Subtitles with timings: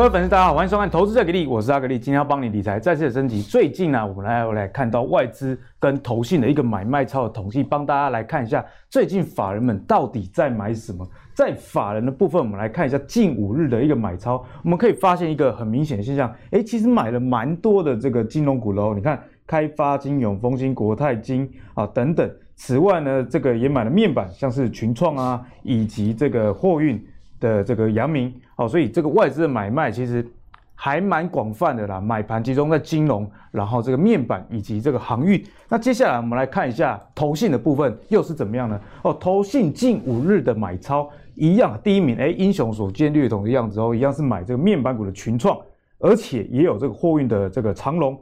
[0.00, 3.42] 各位粉丝，大家好，欢迎收看《投资最给力》，我是阿格力，今天要帮你理财再次的升级。
[3.42, 11.06] 最近呢、我们来来看到外资跟投信的一个买卖超的统计，帮大家来看一下最近法人们到底在买什么。
[11.34, 18.94] 在法人的部分，我们来看一下近五日的一个买超，我们可以发现一个很明显的现象，诶，其实买了蛮多的这个金融股喽。
[18.94, 22.26] 你看，开发金、永丰金、国泰金啊等等。
[22.56, 26.98] 此外呢，这个也买了面板，像是群创啊，以及这个货运。
[27.40, 30.22] 的这个阳明，好，所以这个外资的买卖其实
[30.74, 35.42] 还蛮广泛的啦，买盘集中在金融，然后这个面板以及这个航运。
[35.66, 38.78] 那接下来我们来看一下投信的部分又是怎么样呢？
[39.02, 45.58] 哦，投信近五日的买超一样，第一名哎，英雄所见略同的样子哦，一样是买这个面板股的群创，
[45.98, 48.20] 而且也有这个货运的这个长龙。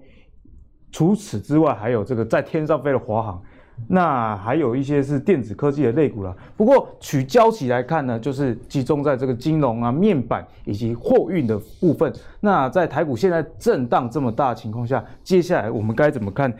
[0.92, 3.42] 除此之外，还有这个在天上飞的华航。
[3.86, 12.12] 那还有一些是电子科技的类股了，不过取交期来看呢，就是集中在这个金融啊、面板以及货运的部分。
[12.40, 16.52] 那在台股现在震荡这么大的情况下，接下来我们该怎么看？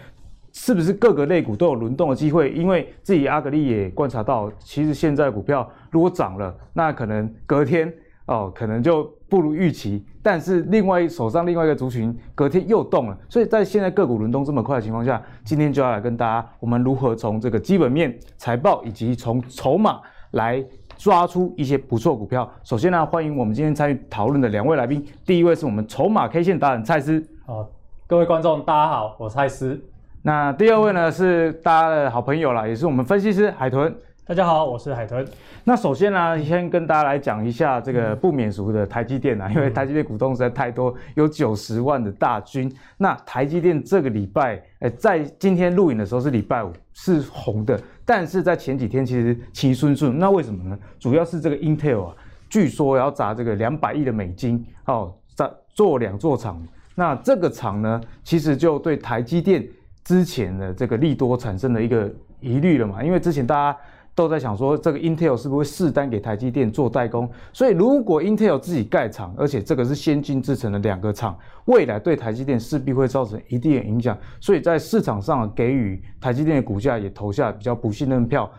[0.52, 2.50] 是不是各个类股都有轮动的机会？
[2.52, 7.92] 因为自己阿格力也观察到，其实现在股票如果涨了，那可能隔天。
[8.27, 20.64] 哦，可能就不如预期，但是另外手上另外一个族群隔天又动了，所以在现在个股轮动这么快的情况下，今天就要来跟大家，我们如何从这个基本面、财报以及从筹码来
[20.96, 22.50] 抓出一些不错股票。
[22.64, 27.22] 首先呢，欢迎我们今天参与讨论的两位来宾，第一位是我们筹码 K 线达人蔡司。
[27.44, 27.68] 好，
[28.06, 29.78] 各位观众大家好，我是蔡司。
[30.22, 33.94] 那第二位呢是大家的好朋友啦，也是我们分析师海豚。
[34.28, 35.26] 大家好，我是海豚。
[35.64, 42.70] 那首先呢，先跟大家来讲一下这个不免俗的台积电啊，因为台积电股东实在太多，有九十万的大军。
[42.98, 50.18] 那台积电这个礼拜，诶，在今天录影的时候是礼拜五，是红的，但是在前几天其实齐顺顺。
[50.18, 50.78] 那为什么呢？
[50.98, 52.14] 主要是这个 Intel 啊，
[52.50, 56.62] 据说要砸这个两百亿的美金，哦，砸做两座厂。
[56.94, 59.67] 那这个厂呢，其实就对台积电
[60.05, 63.78] 之前的这个利多产生了一个疑虑了嘛，因为之前大家。
[64.18, 67.30] 都在想说，这个 Intel 是不是会释单给台积电做代工？
[67.52, 74.18] 所以如果 Intel 自己盖厂，而且这个是先进制程的两个厂，未来对台积电势必会造成一定的影响。
[74.40, 78.51] 所以在市场上给予台积电的股价也投下比较不信任票，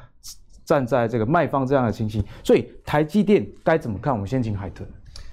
[0.63, 2.23] 站在这个卖方这样的情形。
[2.41, 4.13] 所以台积电该怎么看？
[4.13, 4.87] 我们先请海豚。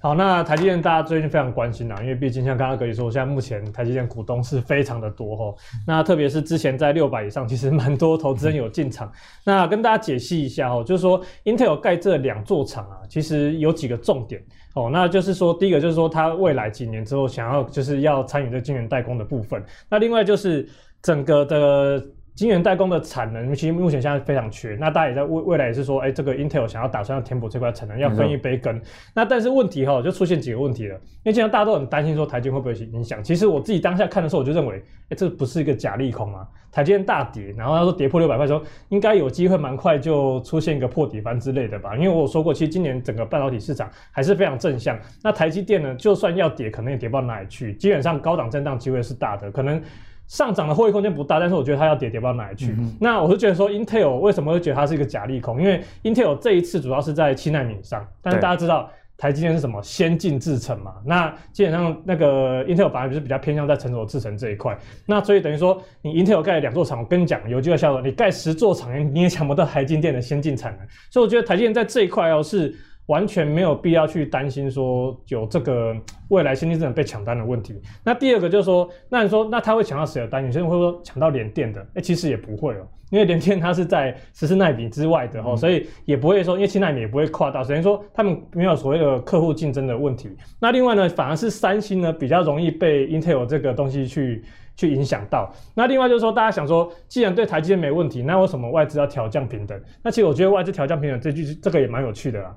[0.06, 5.58] 好，那台积电大家最近非常关心啊，因为毕竟像刚刚格力说，现在目前台积电股东是非常的多吼。
[5.84, 9.10] 那特别是之前在六百以上，其实蛮多投资人有进场。
[9.42, 14.40] 那跟大家解析一下吼，就是说 Intel 盖这两座厂啊，其实有几个重点
[14.74, 14.88] 哦。
[14.92, 19.60] 那就是说，第一个就是说，它未来几年之后想要就是要参与这晶圆代工的部分。
[19.90, 20.68] 那另外就是
[21.02, 22.00] 整个的。
[22.36, 28.78] 晶圆代工的产能其实目前现在非常缺，那大家也在未未来也是说，哎、欸，这个 Intel 想要打算要填补这块产能，要分一杯羹。
[29.14, 33.24] 那但是问题哈，就出现几个问题了，因为现在大家都很担心说台积会不会影响。
[33.24, 36.46] 其实我自己当下看的时候，我就认为，哎、欸，这不是一个假利空啊。
[36.70, 41.96] 台积电大跌，然后他说跌破六百块的时候，应该有机会蛮快就出现一个破底翻之类的吧。
[41.96, 44.98] 因为我有说过，其实今年整个半导体市场还是非常正向。
[45.22, 49.82] 那台积电呢，就算要跌，可能也跌不到哪里去，基本上高档震荡机会是大的，可能。
[50.28, 52.74] 上涨的获利空间不大，但是我觉得它要跌跌不到哪里去。
[52.78, 55.60] 嗯、那我是觉得说，Intel 为什么会觉得它是一个假利空？
[55.60, 60.94] 因为 Intel 这一次主要是在七纳米上，但是大家知道台积电是什么先进制程嘛？
[61.04, 64.76] 那基本上那个 Intel 反而就是比较偏向在成熟制程这一块。
[65.06, 70.86] 那所以等于说，你 Intel 盖了两座厂，我跟你讲，有机会销售，你盖十座厂，你也抢不到台积电的先进产能。
[71.10, 72.74] 所以我觉得台积电在这一块要是。
[73.06, 75.94] 完全没有必要去担心说有这个
[76.28, 77.80] 未来先进制程被抢单的问题。
[78.04, 80.44] 那第二个就是说，那你说那他会抢到谁的单？
[80.44, 90.36] 有些人会说抢到联电的，哎、欸，其实也不会哦，因为联电它是在十四纳米之外的哈，嗯、所以也不会说，因为七纳米也不会跨到，等于说他们没有所谓的客户竞争的问题。
[90.60, 94.42] 那另外呢，反而是三星呢比较容易被 Intel 这个东西去
[94.74, 95.54] 去影响到。
[95.74, 99.80] 那另外就是说，大家想说，既然对台积电没问题，那为什么外资要调降平等？
[100.02, 102.56] 那其实我觉得外资调降平等这句这个也蛮有趣的啦。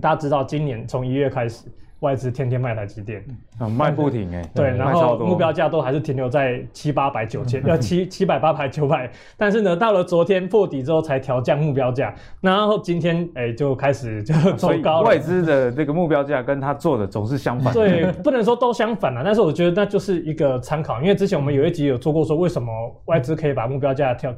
[0.00, 1.66] 大家知道，今年从一月开始，
[2.00, 3.24] 外资天天卖台积电，
[3.58, 4.42] 啊，卖不停哎。
[4.54, 9.08] 对，然后目标价都还是停留在七八百九千，要七七百八百九百。
[9.36, 15.08] 但是呢，到了昨天破底之后才调降目标价，然后今天哎就开始就走高了。
[15.08, 17.72] 外资的这个目标价跟他做的总是相反。
[17.72, 22.66] 对，不能说都相反了，但是我觉得那就是一个参考，因为之前我们有一集有做过说，为什么
[23.04, 24.34] 外资可以把目标价调。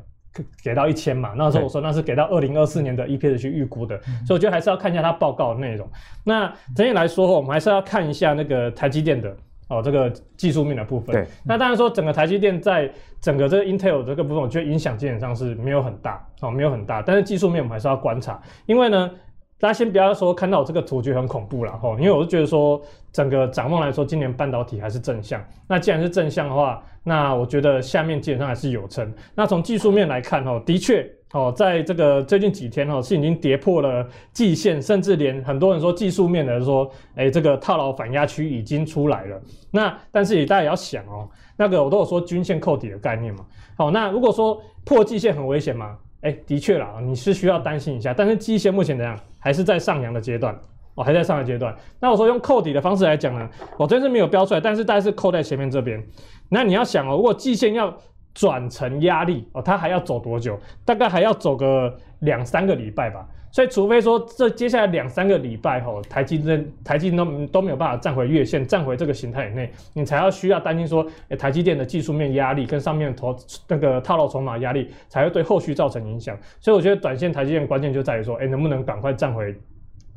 [0.63, 5.89] 给到一千嘛，那时候我说那是给到二零二四年的 EPS 去预估的，所以我觉得还是要看一下它报告的内容。
[6.25, 9.37] 那整体来说，我们还是要看一下那个台积电的
[9.69, 11.15] 哦，这个技术面的部分。
[11.15, 12.91] 对，那当然说整个台积电在
[13.21, 17.01] 整个这个 Intel 这个部分，我觉得影响基本上是没有很大哦，没有很大。
[17.01, 19.11] 但是技术面我们还是要观察，因为呢
[19.59, 22.81] 大家先不要说看到我这个图觉得很恐怖了哈，因为我是觉得说
[23.13, 25.43] 整个展望来说，今年半导体还是正向。
[25.67, 29.11] 那既然是正向的话，那我觉得下面基本上还是有撑。
[29.35, 39.41] 那从技术面来看哦，的确哦，在这个最近几天哦，是已经跌破了季线，甚至连很多人说技术面的说，哎，这个套牢反压区已经出来了。
[39.71, 43.47] 那但是也大家也要想哦，那个我都有说均线扣底的概念嘛。
[43.77, 45.97] 好，那如果说破季线很危险吗？
[46.25, 50.59] 哎，的确啦，你是需要担心一下，但是季线目前怎样，还是在上扬的阶段，
[50.95, 51.77] 哦，还在上扬阶段。
[52.01, 56.03] 那我说用扣底的方式来讲呢，我这是没有标出来，但是大概是扣在前面这边。
[56.49, 57.95] 那你要想哦，如果季线要
[58.33, 60.59] 转成压力哦，它还要走多久？
[60.83, 63.29] 大概还要走个两三个礼拜吧。
[63.55, 73.33] 所以，除非说这接下来两三个礼拜吼，台积电、台积电都都没有办法站回月线，站回这个形态以内，你才要需要担心说，欸、台积电的技术面压力跟上面投
[73.69, 76.37] 那个套牢筹码压力，才会对后续造成影响。
[76.59, 79.55] 所以，我觉得短线台积电关键就在于说，哎、能不能赶快站回。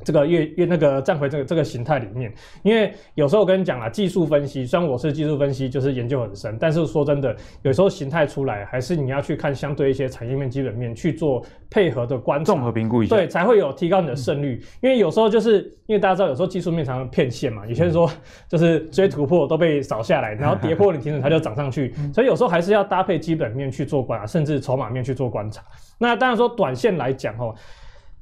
[0.04, 14.62] 这个月月那个站回这个这个形态里面，因为有时候我跟你讲啊，技术分析虽然我是技术分析，就是研究很深，但是说真的，有时候形态出来，还是你要去看相对一些产业面、基本面去做配合的观察，综合评估一下，对，才会有提高你的胜率。
[14.80, 18.08] 因为有时候就是因为大家知道，有时候技术面常常骗线嘛，有些人说
[18.48, 25.60] 就是追突破都被扫下来，然后跌破你停止它就涨上去，所以有时候还是要搭配基本面去做观察，甚至筹码面去做观察。
[25.98, 27.52] 那当然说短线来讲哦。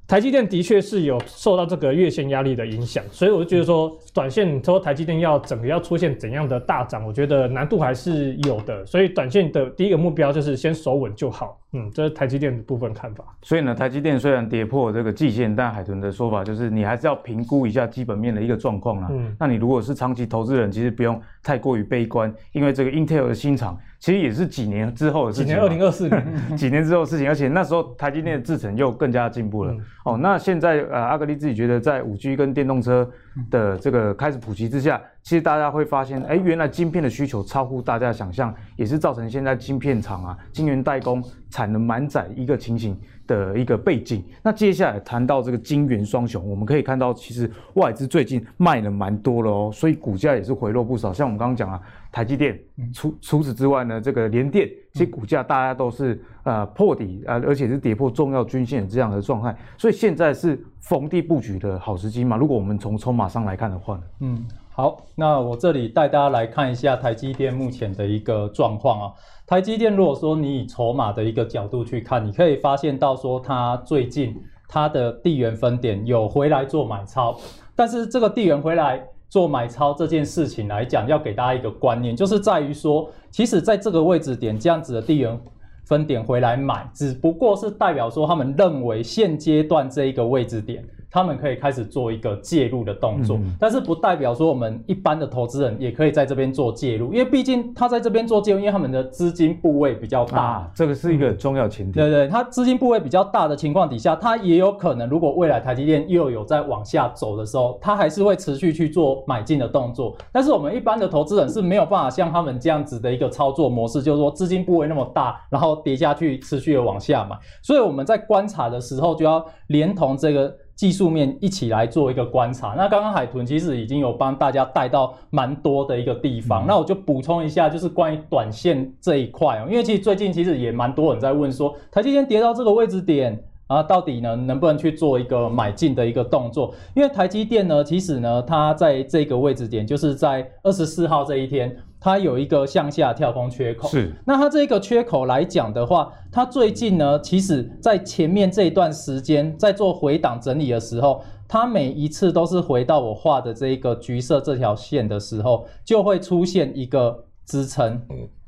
[0.08, 8.86] 台积电的确是有受到这个月线压力的影响，所以我就觉得说，短线说台积电要整个要出现怎样的大涨，我觉得难度还是有的。
[8.86, 11.60] 所以短线的第一个目标就是先守稳就好。
[11.72, 13.24] 嗯，这是台积电的部分看法。
[13.42, 19.08] 所以呢，台积电虽然跌破这个季线，但海豚的说法就是你还是要评估一下基本面的一个状况啦。
[19.10, 23.78] 嗯，那你如果是长期投资人，其实不用太过于悲观，因为这个 Intel 的新厂。
[23.98, 29.72] 其实也是几年之后的事情，几年二零二四年， 几年之后的事情，而且那时候台积电的制程又更加进步了。
[29.72, 33.10] 嗯、哦，那现在呃，阿格力自己觉得，在五 G 跟电动车
[33.50, 44.24] 的这个开始普及之下，其实大家会发现，哎，原来晶片的需求超乎大家的想象，也是造成现在晶片厂啊、晶圆代工产能满载一个情形的一个背景。
[44.42, 51.12] 那接下来谈到这个晶圆双雄，我们可以看到，其实外资最近卖了蛮多了哦，所以股价也是回落不少。
[51.12, 51.80] 像我们刚刚讲啊。
[52.16, 52.58] 台积电
[52.94, 62.38] 除除此之外呢，这个联电其实股价大家都是呃破底啊，而且是跌破重要均线这样的状态，所以现在是逢低布局的好时机嘛。
[62.38, 69.12] 如果我们从筹码上来看的话呢，嗯，好，那我这里带大家来看一下台积电目前的一个状况啊。
[69.46, 74.34] 台积电如果说你以筹码的一个角度去看，你可以发现到说它最近
[74.66, 77.36] 它的地缘分点有回来做买超，
[77.74, 79.06] 但是这个地缘回来。
[79.28, 85.38] 做买超这件事情来讲，要给大家一个观念，就是在于说，其实在这个位置点这样子的地缘
[85.84, 90.84] 分点回来买，只不过是代表说他们认为现阶段这一个位置点。
[91.10, 101.98] 他们可以开始做一个介入的动作，嗯、但是不代表说我们一般的投资人也可以在这边做介入，因为毕竟他在这边做介入，因为他们的资金部位比较大，啊、这个是一个重要前提。
[101.98, 110.16] 嗯、对对，他资金部位比较大的情况底下，他也有可能，如果未来台积电又有在往下走的时候，他还是会持续去做买进的动作。
[110.32, 117.36] 但是我们一般的投资人是没有办法像他们这样子的一个操作模式，就是说资金部位那么大，然后跌下去持续的往下买。
[117.62, 120.54] 所以我们在观察的时候，就要连同这个。
[120.76, 122.74] 技术面一起来做一个观察。
[122.76, 126.64] 那刚刚海豚其实已经有帮大家带到蛮多的一个地方。
[126.64, 136.74] 嗯、那我就补充一下，就是关于短线这一块哦，因为其实最近其实也蛮多人在问说，台积电跌到这个位置点啊，到底呢能不能去做一个买进的一个动作？
[136.94, 141.76] 因为台积电呢，其实呢它在这个位置点，就是在二十四号这一天。
[142.06, 144.14] 它有一个向下跳空缺口，是。
[144.24, 158.00] 那它这个缺口来讲的话，它最近呢，其实在前面这一段时间在做回档整理的时候，它每一次都是回到我画的这一个橘色这条线的时候，就会出现一个支撑。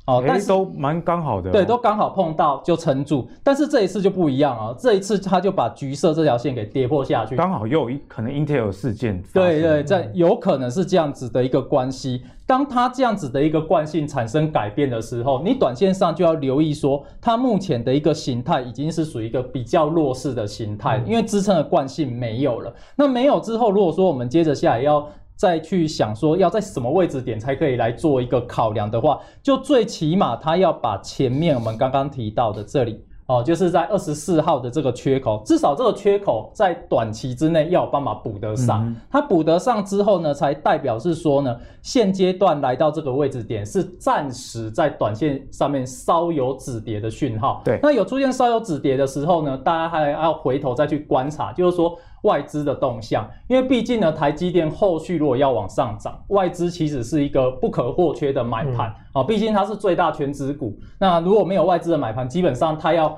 [0.09, 3.29] 嗯哦，但是都蛮刚好的，哦，对，都刚好碰到就撑住。
[3.43, 9.21] 但是这一次就不一样啊，这一次它就把橘色这条线给跌破下去，刚好又有一可能 Intel 事件。
[9.33, 12.23] 对对，在有可能是这样子的一个关系。
[12.47, 22.73] 当它这样子的一个惯性产生改变的时候，你短线上就要留意说，它目前的一个形态已经是属于一个比较弱势的形态，因为支撑的惯性没有了。
[22.95, 25.07] 那没有之后，如果说我们接着下来要。
[25.39, 38.93] 再去想说要在什么位置点才可以来做一个考量的话，就最起码他要把前面我们刚刚提到的这里哦，就是在二十四号的这个缺口，至少这个缺口在短期之内要有办法补得上。
[39.09, 47.61] 它补得上之后呢，才代表是说呢，现阶段来到这个位置点是暂时在短线上面稍有止跌的讯号。
[47.63, 51.97] 对，那有出现稍有止跌的时候呢，大家还要回头再去观察，就是说。
[52.23, 58.87] 外资的动向，因为毕竟呢，台积电后续如果要往上涨，外资其实是一个不可或缺的买盘。
[59.13, 60.77] 啊，嗯、毕竟它是最大全值股。
[60.99, 63.17] 那如果没有外资的买盘，基本上它要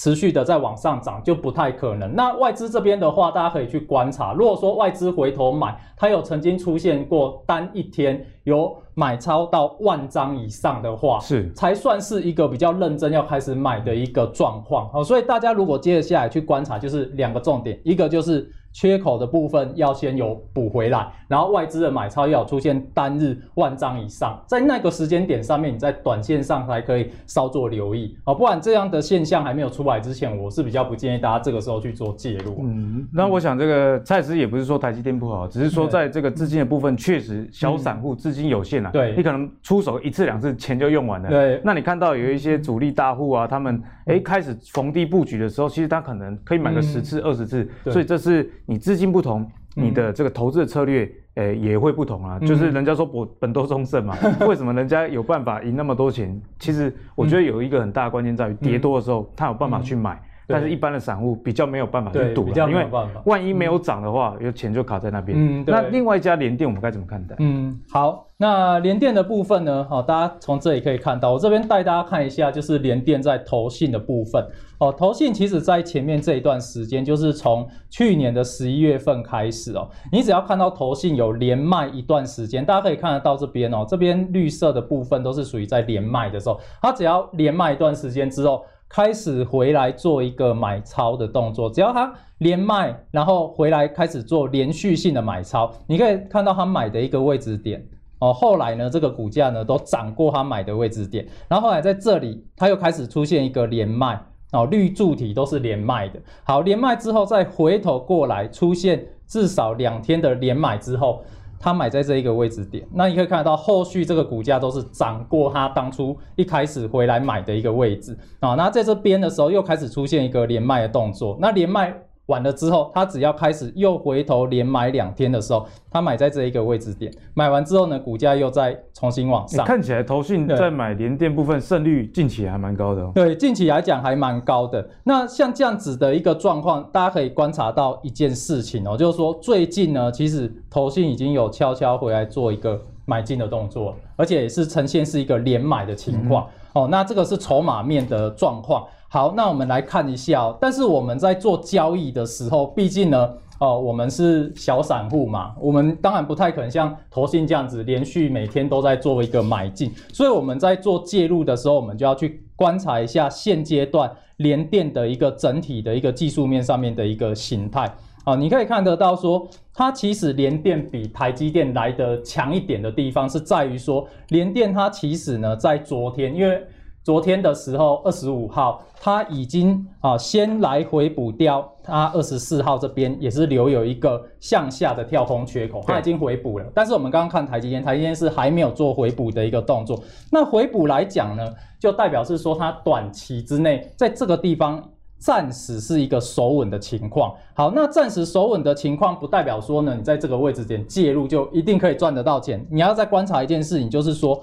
[0.00, 2.14] 持续的在往上涨就不太可能。
[2.14, 14.88] 那外资这边的话，大家可以去观察，如果说外资回头买，它有曾经出现过单一天有买超到万张以上的话，是才算是一个比较认真要开始买的一个状况。
[14.88, 18.50] 好，所以大家如果接着下来去观察，就是两个重点，一个就是。
[18.72, 32.60] 缺口的部分要先有补回来，然后外资的买超要出现单日万张以上，在那个时间点上面，你在短线上才可以稍作留意哦，不然这样的现象还没有出来之前，我是比较不建议大家这个时候去做介入。
[32.62, 41.28] 嗯，那我想这个蔡司也不是说台积电不好，只是说在这个资金的部分，确实小散户资金有限啊，对，你可能出手一次两次钱就用完了。
[41.28, 48.48] 对，那你看到有一些主力大户啊，他们哎开始逢低布局的时候，其实他可能可以买个十次二十次，所以这是。
[48.70, 52.38] 你资金不同，你的这个投资的策略，诶、欸、也会不同啊。
[52.40, 56.40] 嗯、就是人家说本本多终胜嘛， 为什么人家有办法赢那么多钱？
[56.60, 60.22] 其实我觉得有一个很大的关键在于跌多的时候，他有办法去买。
[60.50, 62.86] 但是一般的散户比较没有办法去赌，因为
[63.24, 65.36] 万一没有涨的话，有钱就卡在那边。
[65.38, 67.36] 嗯，那另外一家联电，我们该怎么看待？
[67.38, 69.86] 嗯，好，那联电的部分呢？
[69.88, 74.44] 好，大家从这里可以看到，我这边带大家看一下，就是联电在投信的部分。
[74.78, 88.64] 哦，投信其实在前面这一段时间，就是从去年的十一月份开始哦，你只要看到投信有连卖一段时间，大家可以看得到这边哦，这边绿色的部分都是属于在连卖的时候，它只要连卖一段时间之后。
[88.90, 97.86] 开始回来做一个买超的动作，只要他连卖，然后回来开始做连续性的买超，你可以看到他买的一个位置点
[98.18, 98.32] 哦。
[98.32, 104.20] 后来呢，这个股价呢都涨过他买的位置点，然后后来在这里他又开始出现一个连卖
[104.50, 106.20] 哦，绿柱体都是连卖的。
[106.42, 111.22] 好，连卖之后再回头过来出现至少两天的连买之后。
[111.60, 118.54] 他买在这一个位置点，那你可以看得到后续这个股价都是涨过他当初一开始回来买的一个位置啊。
[118.54, 121.94] 那在这边的时候又开始出现一个连麦的动作，那连麦。
[122.30, 129.66] 完了之后，他只要开始又回头连买两天的时候，他买在这一个位置点，买完之后呢，股价又再重新往上。
[129.66, 133.10] 看起来投信在买联电部分胜率近期还蛮高的哦。
[133.12, 134.88] 对，近期来讲还蛮高的。
[135.02, 146.44] 那像这样子的一个状况，大家可以观察到一件事情哦，就是说最近呢，其实投信已经有悄悄回来做一个买进的动作，而且也是呈现是一个连买的情况。
[146.44, 148.86] 嗯哦，那这个是筹码面的状况。
[149.12, 150.56] 好，那我们来看一下。
[150.60, 159.92] 但是我们在做交易的时候，毕竟呢，哦，我们是小散户嘛，我们当然不太可能像投信这样子连续每天都在做一个买进。
[160.12, 167.92] 所以我们在做介入的时候，我们就要去观察一下现阶段联电的一个整体的一个技术面上面的一个形态。
[168.22, 176.62] 啊，你可以看得到说，它其实联电比台积电来得强一点的地方是在于说，联电它其实呢在昨天，因为
[177.02, 186.66] 昨天的时候二十五号，它已经啊先来回补掉它二十四号这边也是留有一个向下的跳空缺口，它已经回补了。
[186.74, 189.98] 但是我们刚刚看台积电，台积电是还没有做回补的一个动作。
[190.30, 191.42] 那回补来讲呢，
[191.78, 194.82] 就代表是说它短期之内在这个地方。
[195.22, 197.34] 暂时是一个守稳的情况。
[197.52, 202.66] 好，那暂时守稳的情况不代表说呢，你在这个位置点介入就一定可以赚得到钱。
[202.70, 204.42] 你要再观察一件事情，就是说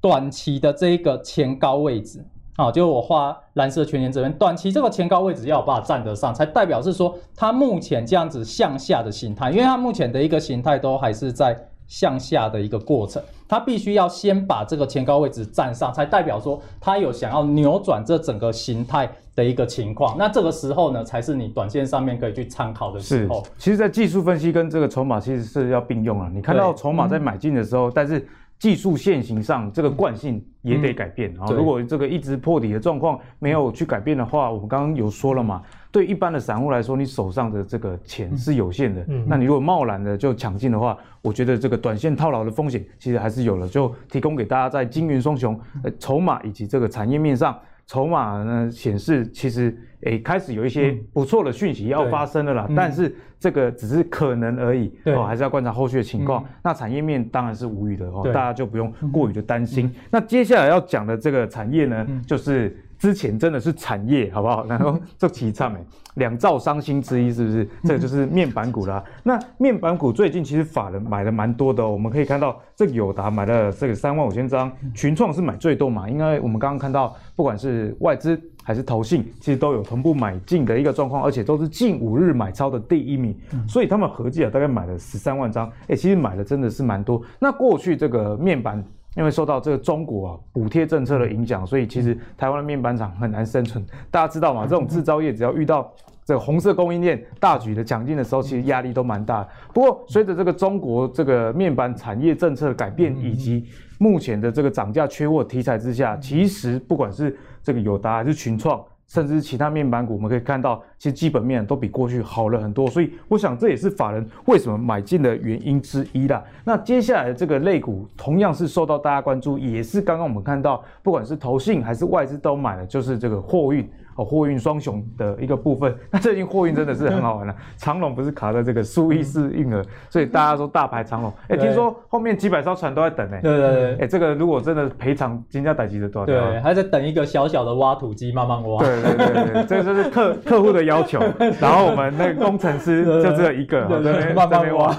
[0.00, 2.24] 短期的这一个前高位置，
[2.56, 11.56] 好，就我画蓝色圈圈这边，短期这个前高位置要有办法站得上，才代表是说它目前这样子向下的形态，因为它目前的一个形态都还是在。
[11.88, 20.18] 向下的一个过程，它必须要先把这个前高位置站上，才代表说它有想要扭转这整个形态的一个情况。
[20.18, 23.40] 那这个时候呢，才是你短线上面可以去参考的时候。
[23.56, 26.28] 其实，在技术分析跟这个筹码其实是要并用啊。
[26.34, 28.26] 你看到筹码在买进的时候，但是
[28.58, 31.32] 技术线型上这个惯性也得改变。
[31.34, 35.62] 然后，如果这个一直破底的状况没有去改变的话，我们刚刚有说了嘛。
[35.92, 39.04] 对一般的散户来说，你手上的这个钱是有限的。
[39.08, 43.66] 嗯，那你如果贸然的就抢进的话，我觉得这个短线套牢的风险其实还是有了。
[43.66, 52.68] 就提供给大家在金元双雄、呃筹码以及这个产业面上，筹码呢显示其实诶开始有一些不错的讯息要发生了啦。
[52.76, 56.44] 但是这个只是可能而已，哦，还是要观察后续的情况。
[56.62, 59.92] 那产业面当然是无语的哦，大家就不用过于的担心。
[60.10, 62.76] 那接下来要讲的这个产业呢，就是。
[62.98, 64.64] 资之前真的是产业，好不好？
[64.68, 65.80] 然后这齐唱哎，
[66.14, 67.68] 两兆伤心之一是不是？
[67.84, 69.02] 这个就是面板股啦。
[69.22, 83.38] 那面板股最近其实法人买的蛮多的哦，我们可以看到这个友达买了这个三万五千张，群创是买最多嘛，因为我们刚刚看到不管是外资还是投信，其实都有同步买进的一个状况，而且都是近五日买超的第一名，
[83.68, 87.22] 所以他们合计啊大概买了十三万张，哎，其实买的真的是蛮多。
[87.38, 88.84] 那过去这个面板。
[89.16, 93.84] 因为受到这个中国啊补贴政策的影响，所以其实台湾的面板厂很难生存。
[94.10, 94.66] 大家知道吗？
[94.68, 95.90] 这种制造业只要遇到
[96.24, 99.48] 这个红色供应链大举的抢进的时候，其实压力都蛮大的。
[99.72, 103.64] 不过随着这个中国这个面板产业政策的改变，以及
[103.98, 108.84] 目前的这个涨价缺货题材之下，其实不管是这个友达还是群创。
[109.06, 116.42] 甚至其他面板股，我们可以看到，其实基本面都比过去好了很多，所以我想这也是法人为什么买进的原因之一啦。
[116.64, 123.88] 那接下来的这个类股同样是受到大家关注，也是刚刚我们看到，不管是投信还是外资都买了，就是这个货运。
[124.16, 127.54] 哦，货运双雄的一个部分， 那最近货运真的是很好玩了。
[127.76, 131.32] 长龙不是卡在这个苏伊士运河，所以大家说大牌长龙。
[131.48, 133.38] 哎，听说后面几百艘船都在等呢。
[133.42, 133.96] 对对对。
[133.98, 136.26] 哎，这个如果真的赔偿，金价逮级的多少？
[136.26, 138.82] 对，还在等一个小小的挖土机慢慢挖。
[138.82, 141.20] 对对对对，这个就是客客户的要求。
[141.60, 144.96] 然后我们那个工程师就只有一个，对对，慢慢挖。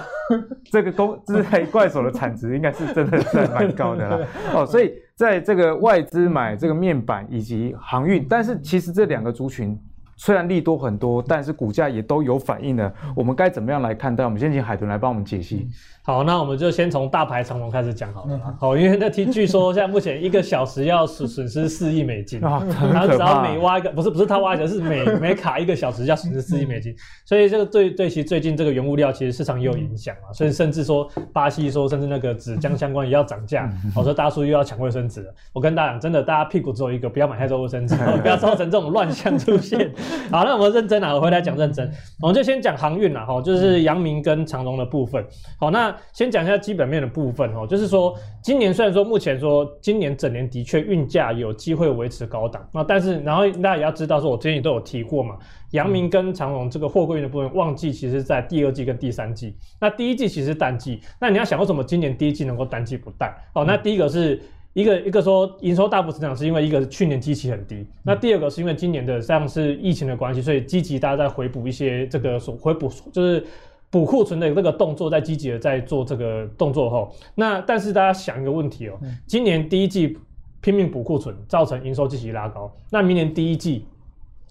[0.71, 4.19] 这个工这黑怪手的产值应该是真的是蛮高的啦。
[4.53, 4.93] 哦，所以。
[5.17, 9.75] 在这个外资买这个面板以及航运，但是其实这两个族群
[10.17, 12.91] 虽然利多很多，但是股价也都有反应的。
[13.15, 14.25] 我们该怎么样来看待？
[14.25, 15.69] 我们先请海豚来帮我们解析。
[16.01, 18.39] 好，那我们就先从大牌长龙开始讲好了。
[18.59, 26.95] 好，因为那听据说现在目前一个小时要损损失四亿美金，然后只要每挖一个，不是不是他挖一个，是每 每卡一个小时要损失四亿美金。
[27.25, 30.31] 所以这个对对其最近这个原物料其实市场也有影响啊。
[30.33, 33.69] 所以甚至说巴西说甚至那个纸浆相关也要涨价。
[33.93, 35.33] 我说大叔又要抢卫生纸了。
[35.53, 39.91] 我跟大家讲，真的大家屁股只有一个，不要买太多卫生纸， 不要造成这种乱象出现。
[40.31, 41.89] 好，那我们认真啊，我回来讲认真。
[42.21, 45.25] 我们就先讲航运啦，哈，就是阳明跟长荣的部分。
[45.59, 45.95] 好，那。
[46.13, 55.35] 先讲一下基本面的部分哦，就是说今年虽然说目前说今年整年的确运价有机会维持高档，那但是然后大家也要知道说，我之前也都有提过嘛，
[55.71, 63.31] 阳明跟长荣这个货柜运的部分旺季其实在第二季跟第三季，那第一季其实是淡季，那你要想为什么今年第一季能够淡季不淡？
[63.53, 64.41] 哦，那第一个是
[64.77, 73.43] 一个一个说营收大幅成长是因为一个去年基期很低，那第二个是因为今年的像是疫情的关系，所以积极大家在回补一些这个所回补就是。
[73.89, 80.17] 补库存的这个动作，在积极的在做这个动作后，那但是大家想一个问题哦，今年第一季
[80.59, 83.85] 拼命补库存，造成营收积极拉高，那明年第一季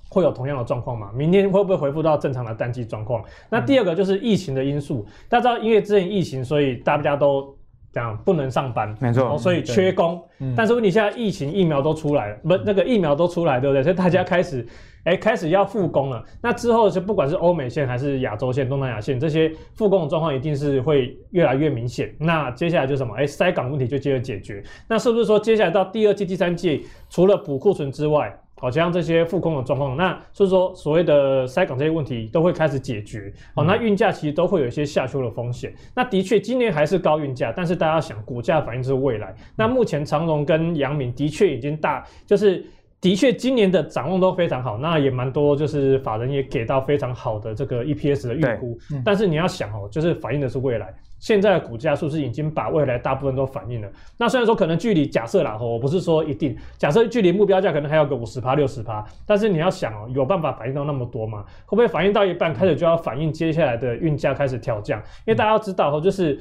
[0.08, 1.10] 会有同样的状况吗？
[1.14, 3.22] 明年会不会恢复到正常的淡季状况？
[3.50, 7.54] 那第二个就是疫情的因素，大家知道因为之前疫情，所以大家都
[7.92, 10.22] 这样不能上班，没错，所以缺工。
[10.56, 13.82] 但是问题现在疫情疫苗都出来了，不，那个疫苗都出来，对不对？
[13.82, 14.66] 所以大家开始。
[15.06, 16.20] 哎，开始要复工了。
[16.42, 22.12] 那之后就不管是欧美线还是亚洲线、东南亚线，这些复工的状况一定是会越来越明显。
[22.18, 23.14] 那接下来就什么？
[23.14, 24.60] 哎，塞港问题就接着解决。
[24.88, 33.32] 那是不是说接下来到第二季、第三季，除了补库存之外，好像这些复工的状况，那所以说所谓的塞港这些问题都会开始解决。
[33.54, 35.74] 好，那运价其实都会有一些下修的风险。
[35.94, 39.34] 那的确今年还是高运价，但是大家想，股价反映是未来。
[39.54, 42.64] 那目前长荣跟阳明的确已经大，就是。
[42.98, 48.76] 的确，今年的展望都非常好，那也蛮多，就是法人也给到非常好的这个 EPS 的预估。
[48.90, 53.88] 嗯、但是你要想哦，就是反映的是未来，现在的股价是不是已经把未来大部分都反映了？
[54.18, 61.44] 那虽然说可能距离假设啦，我不是说一定，假设距离目标价可能还有个五十趴、六十趴，但是你要想哦，有办法反映到那么多吗？
[61.64, 64.98] 会不会反映到一半开始就要反映接下来的运价开始调降？
[65.00, 66.38] 因为大家要知道哦，就是。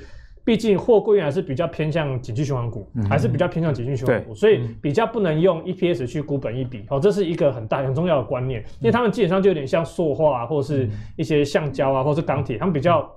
[0.48, 13.12] 毕竟货柜运还是比较偏向景气循环股，还是比较偏向景气循环股，所以比较不能用 EPS 去估本一比哦，这是一个很大很重要的观念，因为他们基本上就有点像塑化啊，或者是一些橡胶啊，或者是钢铁，他们比较。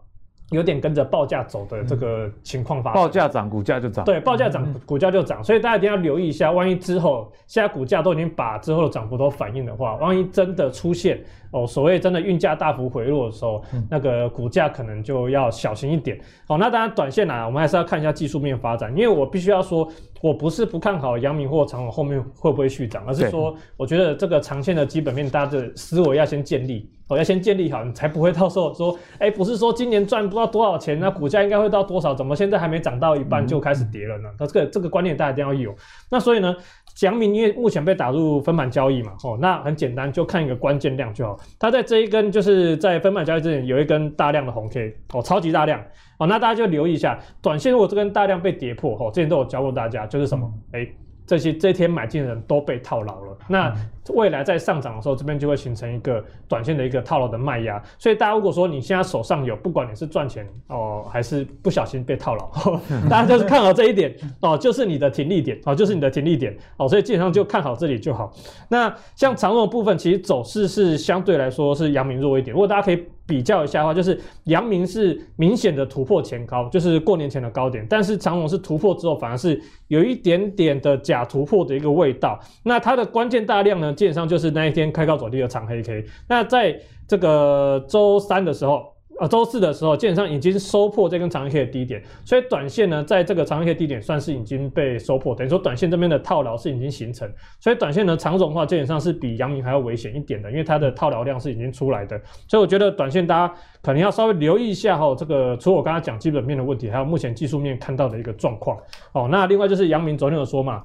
[0.51, 4.05] 有点跟着报价走的这个情况发生，报价涨，股价就涨。
[4.05, 5.45] 对，报价涨，股价就涨。
[5.45, 16.19] 所以大家一定要留意一下，万一之后现在股价都已经把之后的涨幅都反映的话，万一真的出现哦，所谓真的运价大幅回落的时候，那个股价可能就要小心一点。
[16.47, 19.87] 好，那当然短线啊，我们还是要看一下技术面发展，因为我必须要说，
[20.23, 26.91] 我不是不看好阳明或长虹后面会不会续涨，而是说我觉得这个长线的基本面，大家的思维要先建立。
[27.09, 32.15] 我要先建立好，你才不会到时候说，哎、欸，不是说今年赚不知道多少钱，那股价应该会到多少？
[32.15, 34.29] 怎么现在还没涨到一半就开始跌了呢？
[34.39, 35.75] 那这个这个观念大家一定要有。
[36.11, 36.55] 那所以呢，
[37.03, 41.39] 阳明因为目前被打入分盘交易嘛，哦，那很简单，就看一个关键量就好。
[41.59, 45.81] 它在这一根就是在分盘交易之前有一根大量的红 K，哦，超级大量，
[46.19, 50.95] 哦，那大家就留意一下，短线如果这根大量被跌破，哦，之前都有教过大家，就是什么，哎、欸。
[51.29, 53.37] 这些这天买进的人都被套牢了。
[53.49, 53.71] 那
[54.11, 57.83] 未来在上涨的时候，这边就会形成一个短线的一个套牢的卖压。
[57.99, 62.51] 所以大家如果说你现在手上有，不管你是赚钱哦，还是不小心被套牢，
[63.09, 68.33] 大家就是看好这一点哦，就是你的停利点哦，就是你的停利点哦，所以基本上就看好这里就好。
[68.69, 72.53] 那像长荣的部分，其实走势是相对来说是阳明弱一点。
[72.53, 73.05] 如果大家可以。
[73.29, 82.41] 比较一下的话，就是阳明是明显的突破前高，就是过年前的高点，但是长荣是突破之后，反而是有一点点的假突破的一个味道。
[82.63, 86.05] 那它的关键大量呢，基本上就是那一天开高走低的长黑 K。
[86.29, 88.97] 那在这个周三的时候。
[89.19, 108.79] 啊，周四的时候基本上已经收破这根长黑 K 的低点，所以短线呢，在这个长黑的低点算是已经被收破，等于说短线这边的套牢是已经形成，所以短线呢，长总的话基本上是比阳明还要危险一点的，因为它的套牢量是已经出来的，所以我觉得短线大家可能要稍微留意一下哈，这个除了我刚才讲基本面的问题，还有目前技术面看到的一个状况。
[109.15, 110.85] 哦，那另外就是阳明昨天有说嘛。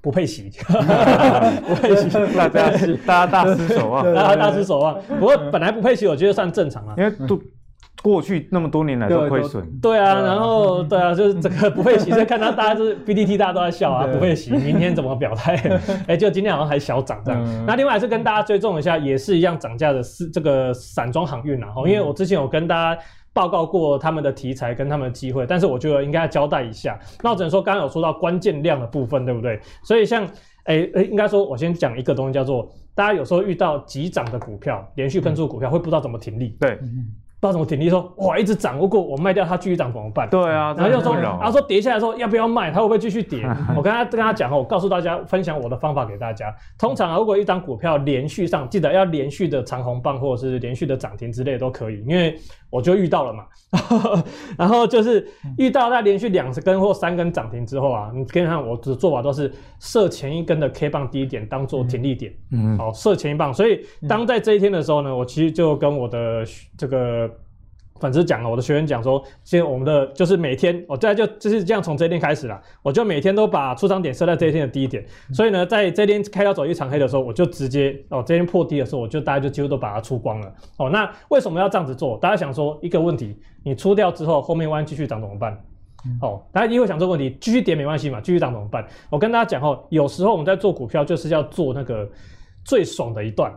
[0.00, 0.50] 不配息，
[1.66, 2.70] 不配息，大家
[3.06, 4.98] 大家大失所望，大家大失所望。
[5.18, 7.38] 不过本来不配息，我觉得算正常啊，因为都
[8.02, 9.62] 过去那么多年来都亏损。
[9.82, 15.54] 对啊，然后对啊， 就是这个不配息，所以看到大家就是 B D T，大家都在笑啊，不配息，明天怎么表态？
[16.08, 17.66] 哎，就今天好像还小涨这样。
[17.66, 23.02] 那另外还是跟大家追踪一下，也是一样涨价的是这个散装航运啊，因为我之前有跟大家。
[23.32, 26.98] 报告过他们的题材跟他们的机会，但是我觉得应该要交代一下。
[27.22, 29.60] 那我只能说，刚刚有说到关键量的部分，对不对？
[29.84, 30.24] 所以像，
[30.64, 36.56] 哎、欸、哎，应该说，我先讲一个东西，叫做大家有时候遇到急涨的股票，连续喷出股票，会不知道怎么停利。
[36.60, 36.78] 对。
[37.40, 40.28] 不知道怎么停利，说哇一直涨，如果我卖掉它继续涨怎么办？
[40.28, 43.42] 对啊，然后又说，然后说跌下来说要不要卖，它会不会继续跌？
[43.74, 46.54] 我跟他跟他讲哦，我告诉大家，分享我的方法给大家。
[46.78, 53.44] 通常啊，如果一张股票连续上，记得要连续的长红棒或者是连续的涨停之类的都可以，因为我就遇到了嘛。
[54.58, 55.26] 然后就是
[55.56, 63.54] 遇到它连续两根或三根涨停之后啊，你跟上我的做法都是设前一根的 K 棒低点当做停利点，嗯，好设前一棒。
[63.54, 66.44] 所以当在这一天的时候呢，我其实就跟我的
[66.76, 67.29] 这个。
[68.00, 80.52] 反正讲了，我的学员讲说，现在我们的就是每天，我再就就是这样从这一天开始了，我就每天都把出场点设在这一天的低点，所以呢，在这一天开到走一长黑的时候，我就直接哦，这一天破低的时候，我就大家就几乎都把它出光了。
[80.78, 82.16] 哦，那为什么要这样子做？
[82.18, 85.52] 大家想说一个问题，你出掉之后，后面万一继续涨怎么办？
[86.22, 88.86] 哦，大家一定会想这个问题，继续跌没关系嘛，继续涨怎么办？
[89.10, 92.08] 我跟大家讲哦，有时候我们在做股票就是要做那个
[92.64, 93.52] 最爽的一段。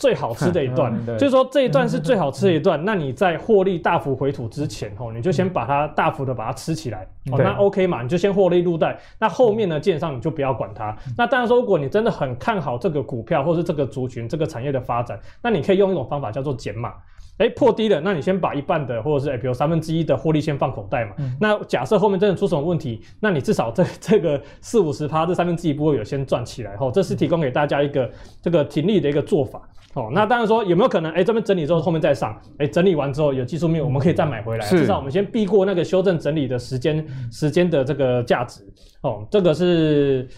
[0.00, 2.82] 最好吃的一段，就是说这一段是最好吃的一段。
[2.86, 8.98] 那你在获利大幅回吐之前，哦，你就先把它大幅的把它吃起来，哦，那 OK 嘛，你就先获利入袋。
[9.18, 10.96] 那后面呢，基本上你就不要管它。
[11.18, 16.94] 那当然说，如果你真的很看好这个股票，或是这个族群、这个产业的发展，那你可以用一种方法叫做减码。
[17.36, 21.12] 哎，破低了，那你先把一半的，或者是哎，比如三分之一的获利先放口袋嘛。
[21.18, 26.76] 嗯、那假设后面真的出什么问题，那你至少这 这个四五十趴，这三分之一不会有先赚起来。
[26.76, 28.10] 吼，这是提供给大家一个
[28.42, 29.62] 这个停利的一个做法。
[29.94, 34.66] 哦，那当然说有没有可能，哎，这边整理之后后面再上，哎，整理完之后有技术面，我们可以再买回来。
[34.66, 38.62] 至少我们先避过那个修正整理的时间时间的这个价值。
[39.02, 40.28] 哦，这个是。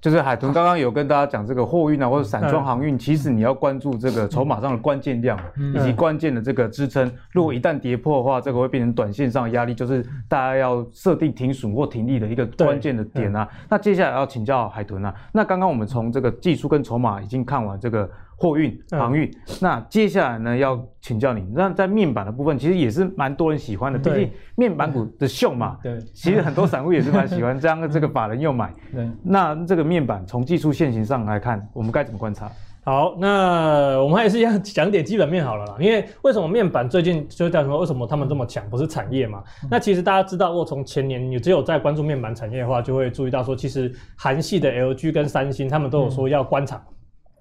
[0.00, 5.38] 就是海豚刚刚有跟大家讲这个货运啊，或者散装航运，其实你要关注这个筹码上的关键量，
[5.74, 7.10] 以及关键的这个支撑。
[7.30, 13.48] 如果一旦跌破的话，这个会变成短线上的压力，就是大家要设定停损或停利的一个关键的点啊。
[13.70, 18.06] 那接下来要请教海豚啊，那刚刚我们从这个技术跟筹码已经看完这个。
[18.36, 25.78] 货运、航运，嗯、那接下来呢，要请教你，那在面板的部分，其实也是蛮多人喜欢的，毕竟面板股的秀嘛。
[25.82, 28.72] 对，其实很多散户也是蛮喜欢这样的，这个法人又买。
[28.92, 32.50] 对，那这个面板从技术线型上来看，我们该怎么观察？
[32.86, 35.76] 好，那我们还是要讲点基本面好了啦。
[35.80, 39.42] 因为为什么面板最近就讲说为什么他们这么强，不是产业嘛？
[39.70, 46.78] 那其实大家知道，我从前年你只有在关注面板产业的话，就会注意到说，其实韩系的 LG 跟三星他们都有说要关厂。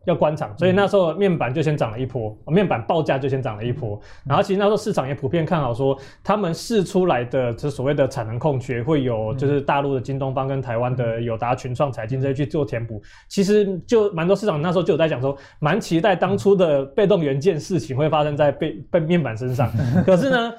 [0.05, 3.99] 要关厂，所以那时候面板就先涨了一波，面板报价就先涨了一波。
[4.25, 13.01] 然后其实那时候市场也普遍看好说，他们试出来的这所谓的产能空缺会有，就是大陆的京东方跟台湾的友达、群创、财经这些去做填补。
[13.29, 19.71] 其实就蛮多市场那时候就有在讲说，蛮期待当初的被动元件事情会发生在被被面板身上。
[20.05, 20.53] 可是呢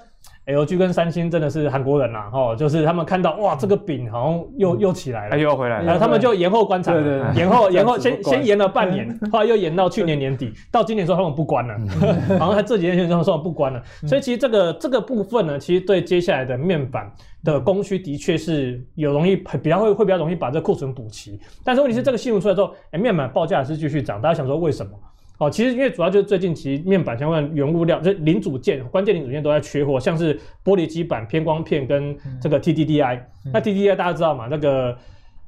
[0.47, 11.75] ？LG 跟三星真的是韩国人呐，吼，就是他们看到哇，这个饼好像又又起来了，又要回来了，然后他们就延后观察，对对，延后 延后先先延了半年， 后来又延到去年年底，到今年说他们不关了，
[12.39, 17.11] 好像他这几天说说不关了，所以其实这个这个部分呢，其实对接下来的面板
[17.43, 24.93] 的供需的确是有容易比较会会比较容易把这个库存补齐，但是问题是这个新闻出来之后，哎，面板报价是继续涨，大家想说为什么？
[25.39, 33.21] 哦，其实因为主要就是最近其实面板相关原物料，就零组件、关键零组件都在缺货，像是玻璃基板、偏光片跟这个 TDDI。
[33.53, 34.47] 那 TDDI 大家知道嘛？
[34.49, 34.97] 那个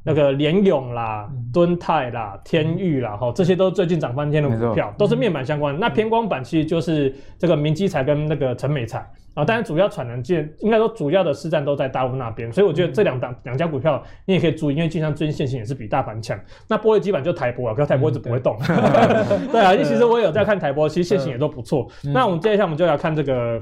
[0.07, 5.77] 那个联勇啦、敦泰啦、天钰啦，哈，这些都是最近涨翻天的股票，都是面板相关。
[5.81, 16.39] 那偏光板其实就是这个明基材跟那个成美材啊，当然主要产能线应该说主要的市占都在大陆那边，所以我觉得这两档两家股票你也可以注意，因为经常最近线型也是比大盘强。
[16.69, 18.57] 那玻璃基板就台玻啊，可是台玻一直不会动。
[19.51, 21.85] 对啊，因为其实我也有在看台玻，其实线型也都不错。
[22.15, 23.61] 那我们接下来我们就来看这个。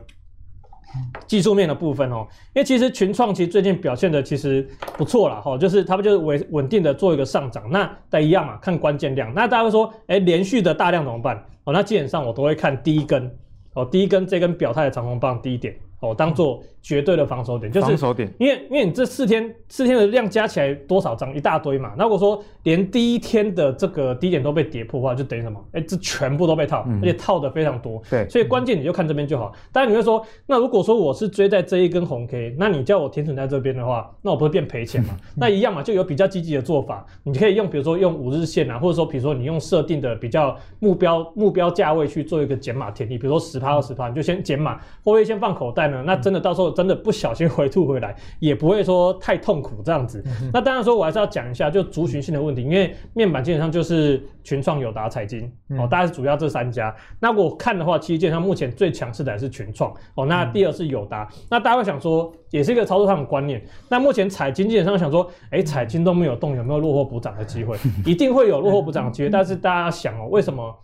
[1.26, 9.32] 技术面的部分哦，因为其实群创其实最近表现的其实不错了，哈，就是它不就是稳稳定的做一个上涨，那但一样嘛，看关键量。
[9.34, 11.36] 那大家会说，哎，连续的大量怎么办？
[11.64, 13.30] 哦，那基本上我都会看第一根，
[13.74, 15.74] 哦，第一根这根表态的长红棒低点。
[16.00, 21.94] 哦，当做绝对的防守点，就是防守点，因为因为你这四天四天的量加起来多少张，一大堆嘛。
[21.96, 25.58] 那如果说连第一天的这个低点都被跌破的话，就等于什么？
[25.72, 28.02] 哎，这全部都被套，而且套的非常多。
[28.10, 29.50] 对，所以关键你就看这边就好。
[29.72, 35.16] 当然你会说，那如果说我是追在这一根红 K，那你叫我停损在这边的话，那我不会变赔钱嘛？
[35.34, 37.06] 那一样嘛，就有比较积极的做法。
[37.22, 46.02] 你可以用，比如说用五日线啊，或者说比如说你用设定的比较目标目标价位去做一个减码填利，比如说十趴二十趴，你就先减码，会不会先放口袋呢？
[46.06, 46.73] 那真的到时候。
[46.74, 50.22] 真的不小心回吐回来，也不会说太痛苦这样子。
[50.52, 56.94] 那当然说，我还是要讲一下，就族群性的问题，因为面板基本上就是群创、友达、彩晶哦，大概是主要这三家。
[57.20, 60.26] 那我看的话，其实基本上目前最强势的还是群创哦。
[60.26, 61.26] 那第二是友达。
[61.48, 63.64] 那大家会想说，也是一个操作上的观念。
[63.88, 67.76] 那目前彩晶基本上想说，哎，彩晶都没有动，有没有落后补涨的机会？
[68.04, 69.30] 一定会有落后补涨的机会。
[69.30, 70.74] 但是大家想哦，为什么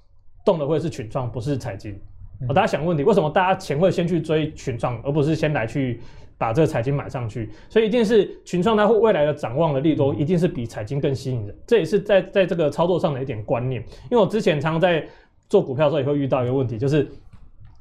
[0.44, 1.98] 动的会是群创，不是彩晶？
[2.48, 6.00] 哦，大家想问题，为什么大家钱会先去追群创，而不是先来去
[6.38, 7.50] 把这个彩晶买上去？
[7.68, 11.54] 所以一定是群创它未来的展望的利多，一定是比彩晶更吸引人。
[11.66, 13.82] 这也是在在这个操作上的一点观念。
[14.10, 15.06] 因为我之前常常在
[15.50, 17.06] 做股票的时候，也会遇到一个问题，就是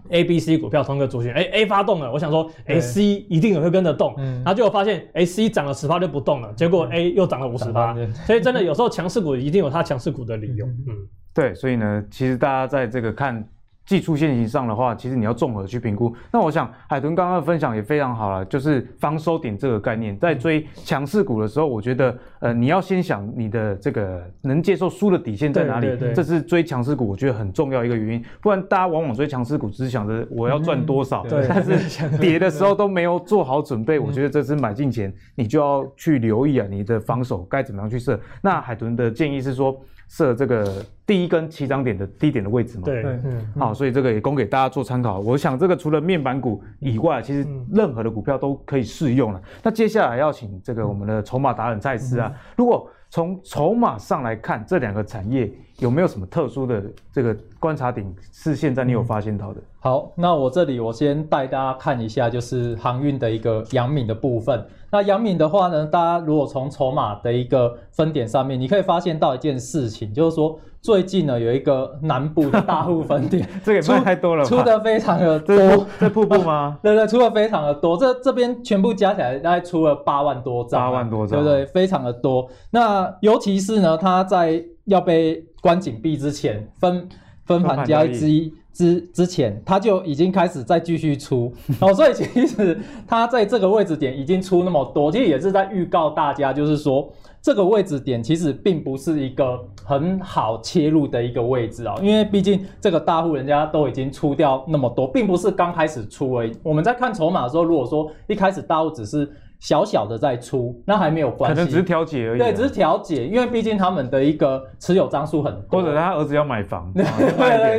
[0.09, 7.95] A、B、C 股票同一个族群，哎，A 发动了，我想说，哎，C 一定也会跟着动，然后结果发现，哎，C 涨了十趴就不动了，结果 A 又涨了五十趴，
[8.25, 10.65] 所以真的有时候强势股一定有它强势股的理由。
[10.65, 13.47] 嗯，对，所以呢，其实大家在这个看。
[13.89, 16.15] 技术线型上的话，其实你要综合去评估。
[16.31, 28.23] 那我想海豚刚刚的分享也非常好了，就是防守点这个概念，在追强势股的时候，我觉得呃你要先想你的这个能接受输的底线在哪里，对对对，这是追强势股我觉得很重要一个原因。
[28.39, 33.97] 不然大家往往追强势股只是想着我要赚多少，嗯、但是跌的时候都没有做好准备。
[33.97, 38.19] 我觉得这次买进前你就要去留意啊，你的防守该怎么样去设。
[38.39, 39.75] 那海豚的建议是说。
[40.09, 42.83] 设这个第一根起涨点的低点的位置嘛？
[42.83, 45.19] 对，嗯，好，所以这个也供给大家做参考。
[45.19, 49.41] 我想这个除了面板股以外，其实任何的股票都可以适用了。
[49.63, 59.61] 那接下来要请这个我们的筹码达人蔡司啊，如果从筹码上来看，这两个产业有没有什么特殊的这个观察点是现在你有发现到的？
[59.79, 64.65] 好，那我这里我先带大家看一下，就是航运的一个阳敏的部分。
[64.91, 76.77] 那阳敏的话呢，大家如果从筹码的一个分点上面，你可以发现到一件事情，就是说最近呢有一个南部的大户分店， 这个卖太多了，出的非常的多，在瀑布吗？
[76.83, 81.65] 对对，出的非常的多，这这边全部加起来大概出了八万多张，八万多张，对不对？
[81.65, 82.49] 非常的多。
[82.71, 87.07] 那尤其是呢，它在要被关紧闭之前，分
[87.45, 88.53] 分盘交易之一。
[88.71, 106.51] 之之前，他就已经开始再继续出， 哦，所以其实他在这个位置点已经出那么多，其实也是在预告大家，就是说这个位置点其实并不是一个很好切入的一个位置啊，因为毕竟这个大户人家都已经出掉那么多，并不是刚开始出而已。
[106.61, 112.39] 我们在看筹码的时候，如果说一开始大户只是小小的在出，那还没有关系，可能只是调解而已。
[112.39, 116.93] 对，只是调解，因为毕竟他们的一个持有张数很多，或者他儿子要买房，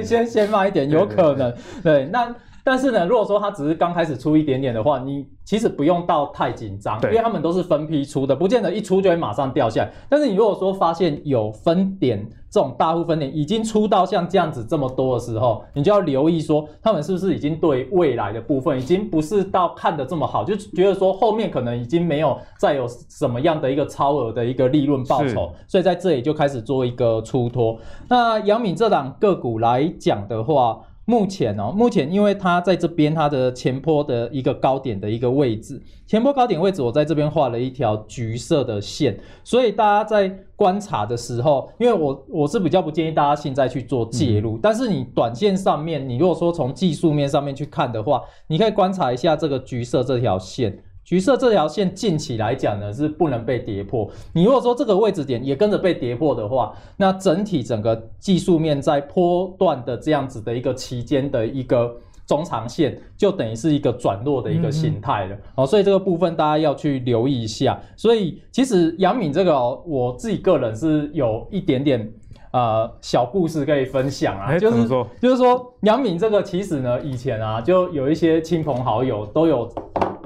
[0.03, 1.55] 先先卖一点，有可能。
[1.83, 9.93] 对，那但是呢，如果说它只是刚开始出一点点的话，你其实不用到太紧张，因为他们都是分批出的，不见得一出就会马上掉下来。
[10.09, 12.29] 但是你如果说发现有分点。
[12.53, 27.79] 这种大户分点已经出到像这样子这么多的时候，你就要留意说，他们是不是已经对未来的部分已经不是到看得这么好，就觉得说后面可能已经没有再有什么样的一个超额的一个利润报酬，所以在这里就开始做一个出脱。
[28.09, 30.81] 那杨敏这档个股来讲的话。
[31.11, 50.79] 目前哦，目前因为它在这边，它的前坡的一个高点的一个位置，前坡高点位置，我在这边画了一条橘色的线，所以大家在观察的时候，因为我我是比较不建议大家现在去做介入，嗯、但是你短线上面，你如果说从技术面上面去看的话，你可以观察一下这个橘色这条线。
[51.11, 54.09] 橘色这条线近期来讲呢，是不能被跌破。
[54.33, 61.93] 你如果说这个位置点也跟着被跌破的话，那整体整个技术面在波段的这样子的一个期间的一个
[62.29, 65.37] 中长线，就等于是一个转弱的一个形态了。
[65.57, 67.77] 哦，所以这个部分大家要去留意一下。
[67.97, 72.09] 所以其实杨敏这个哦，我自己个人是有一点点。
[72.53, 74.89] 呃，小故事可以分享啊，就是
[75.21, 79.67] 就是说，阳明这个其实呢，以前啊，就有一些亲朋好友都有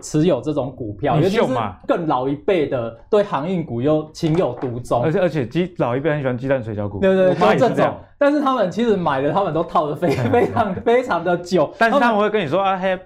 [0.03, 1.43] 持有这种股票，尤其是
[1.87, 7.95] 更老一辈的，对航运股又情有独钟，而且而且鸡老一辈很喜欢鸡蛋水饺股，对对对，就这种。
[8.19, 11.71] 但是他们其实买的，他们都套的非 非常非常的久。
[11.79, 12.99] 但是他们会跟你说啊，嘿，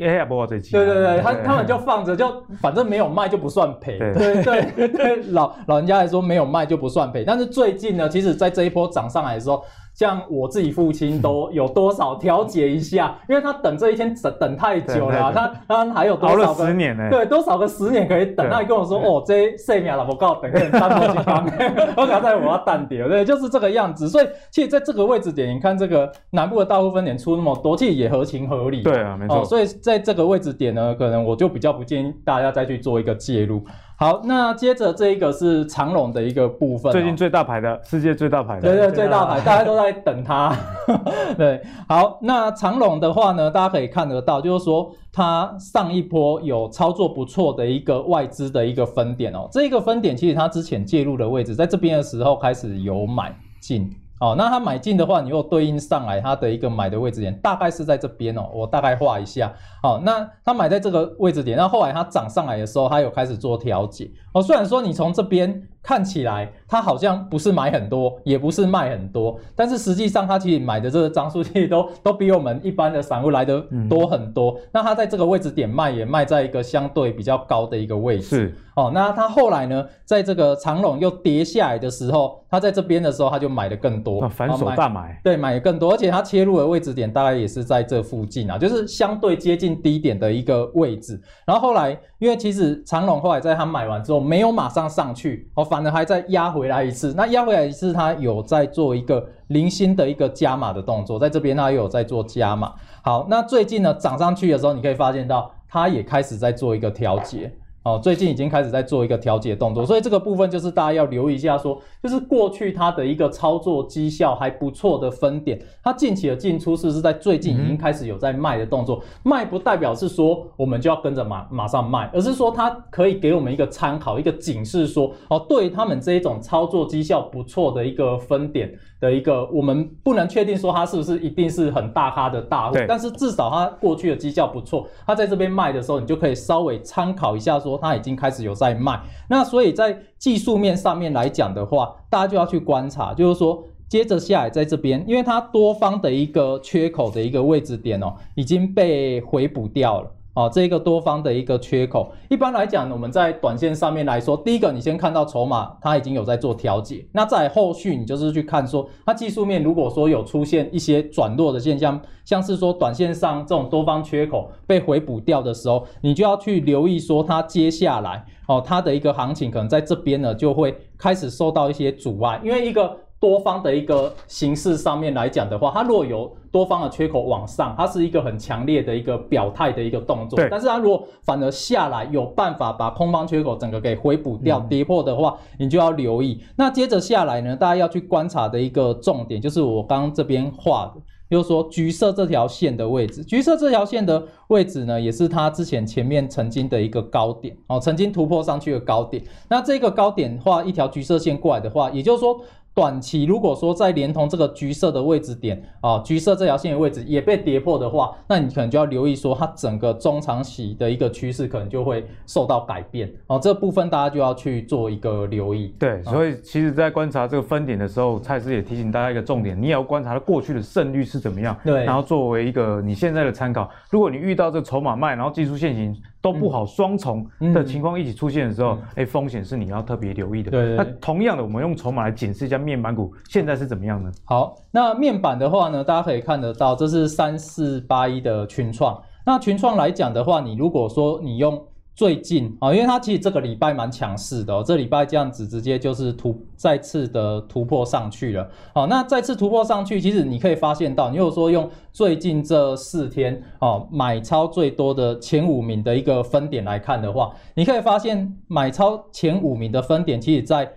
[0.00, 0.72] 嘿，不我这期。
[0.72, 3.98] 对对对，他他们就放着，就反正没有卖就不算赔。
[3.98, 7.24] 对对对，老老人家来说没有卖就不算赔。
[7.24, 9.64] 但是最近呢，其实在这一波涨上来的时候。
[9.98, 17.08] 像我自己父亲都有多少调节一下，因为他等这一天等等太久了，他他还有多少个十年呢？
[17.10, 18.48] 对，多少个十年可以等？
[18.48, 21.44] 他还跟我说哦，这生命了，我告等个人三多几方，
[21.98, 24.08] 我刚才我要淡掉，对，就是这个样子。
[24.08, 28.82] 所以其实在这个位置点，你看这个南部的大部分点出那么多，其实也合情合理。
[28.82, 29.44] 对啊，没错。
[29.44, 33.64] 所以在这个位置点呢，可能我就比较不建议大家再去做一个介入。
[34.00, 40.56] 好，那接着这一个是长龙的一个部分，最近最大牌的，世界最大牌的，对对，最大牌，大家都在等它。
[41.36, 53.90] 对，好，那长龙的话呢，大家可以看得到，就是说它上一波有操作不错的一个外资的一个分点哦，这一个分点其实它之前介入的位置，在这边的时候开始有买进。
[54.20, 58.48] 哦，那它买进的话，你又对应上来它的一个买的位置点，大概是在这边哦。
[58.52, 59.52] 我大概画一下。
[59.82, 64.10] 好，那它买在这个位置点，那后来它涨上来的时候，它有开始做调节。
[64.38, 74.52] 哦，虽然说你从这边看起来，它好像不是买很多，也不是卖很多，但是实际上它其实买的这个张数其实都都比我们一般的散户来的多很多。
[74.52, 78.24] 嗯、那它在这个位置点卖，也卖在一个相对比较高的一个位置。
[78.24, 78.54] 是。
[78.76, 85.00] 哦，那它后来呢，在这个长龙又跌下来的时候，它在这边的时候，它就买的更多，反手大买。
[85.00, 91.20] 买对，买的更多，而且它切入的位置点大概也是在这附近啊，就是相对接近低点的一个位置。
[91.44, 97.14] 然后后来，因为其实长龙后来在它买完之后，没有马上上去，哦，反而还再压回来一次。
[97.16, 102.74] 那压回来一次，它有在做一个零星的一个加码的动作，在这边它有在做加码。
[103.02, 107.52] 好，那最近呢涨上去的时候，你可以发现到它也开始在做一个调节。
[107.88, 137.78] 哦，最近已经开始在做一个调节动作，所以这个部分就是大家要留意一下说，说就是过去它的一个操作绩效还不错的分点，它近期的进出是不是在最近已经开始有在卖的动作，嗯、卖不代表是说我们就要跟着马马上卖，而是说它可以给我们一个参考，一个警示说，说哦，对于他们这一种操作绩效不错的一个分点的一个，我们不能确定说它是不是一定是很大咖的大户，但是至少它过去的绩效不错，它在这边卖的时候，你就可以稍微参考一下说。
[137.80, 150.10] 它已经开始有在卖，那所以在技术面上面来讲的话，大家就要去观察，就是说接着下来在这边，因为它多方的一个缺口的一个位置点哦，已经被回补掉了。
[150.38, 172.96] 哦，这个多方的一个缺口，一般来讲，我们在短线上面来说，第一个你先看到筹码它已经有在做调节，那在后续你就是去看说，它技术面如果说有出现一些转弱的现象，像是说短线上这种多方缺口被回补掉的时候，你就要去留意说它接下来哦，它的一个行情可能在这边呢就会开始受到一些阻碍，因为一个。
[173.20, 180.36] 多方的一个形式上面来讲的话，它若有多方的缺口往上，它是一个很强烈的一个表态的一个动作。
[180.36, 180.48] 对。
[180.48, 186.40] 但是它如果反而下来，有办法把空方缺口整个给回补掉、跌破的话，你就要留意。
[186.56, 193.24] 那接着下来呢，大家要去观察的一个重点，就是我刚刚这边画的，就是说橘色这条线的位置。
[193.24, 199.20] 橘色这条线的位置呢，也是它之前前面曾经的一个高点哦，曾经突破上去的高点。
[199.48, 202.38] 那这个高点画一条橘色线过来的话，也就是说。
[202.74, 213.36] 短期如果说再连同这个橘色的位置点啊，橘色这条线的位置也被跌破的话，那你可能就要留意说，它整个中长期的一个趋势可能就会受到改变哦。
[213.42, 215.74] 这部分大家就要去做一个留意。
[215.78, 223.68] 对，所以其实，在观察这个分点的时候，蔡司也提醒大家一个重点，你也要观察它过去的胜率是怎么样，对，然后作为一个你现在的参考。
[223.90, 225.96] 如果你遇到这个筹码卖，然后技术线型。
[226.20, 230.50] 都不好，双重的情况一起出现的时候，哎、嗯，风险是你要特别留意的。
[230.50, 234.10] 对，那同样的，我们用筹码来检视一下面板股现在是怎么样呢？
[234.24, 239.00] 好，那面板的话呢，大家可以看得到，这是三四八一的群创。
[239.24, 241.62] 那群创来讲的话，你如果说你用。
[241.98, 248.48] 最近啊，因为它其实这个礼拜蛮强势的哦，这礼拜这样子直接就是突再次的突破上去了。
[248.72, 260.70] 好，那再次突破上去，其实你可以发现到，你如果说用最近这四天哦买超最多的前五名的一个分点来看的话，你可以发现买超前五名的分点，其实在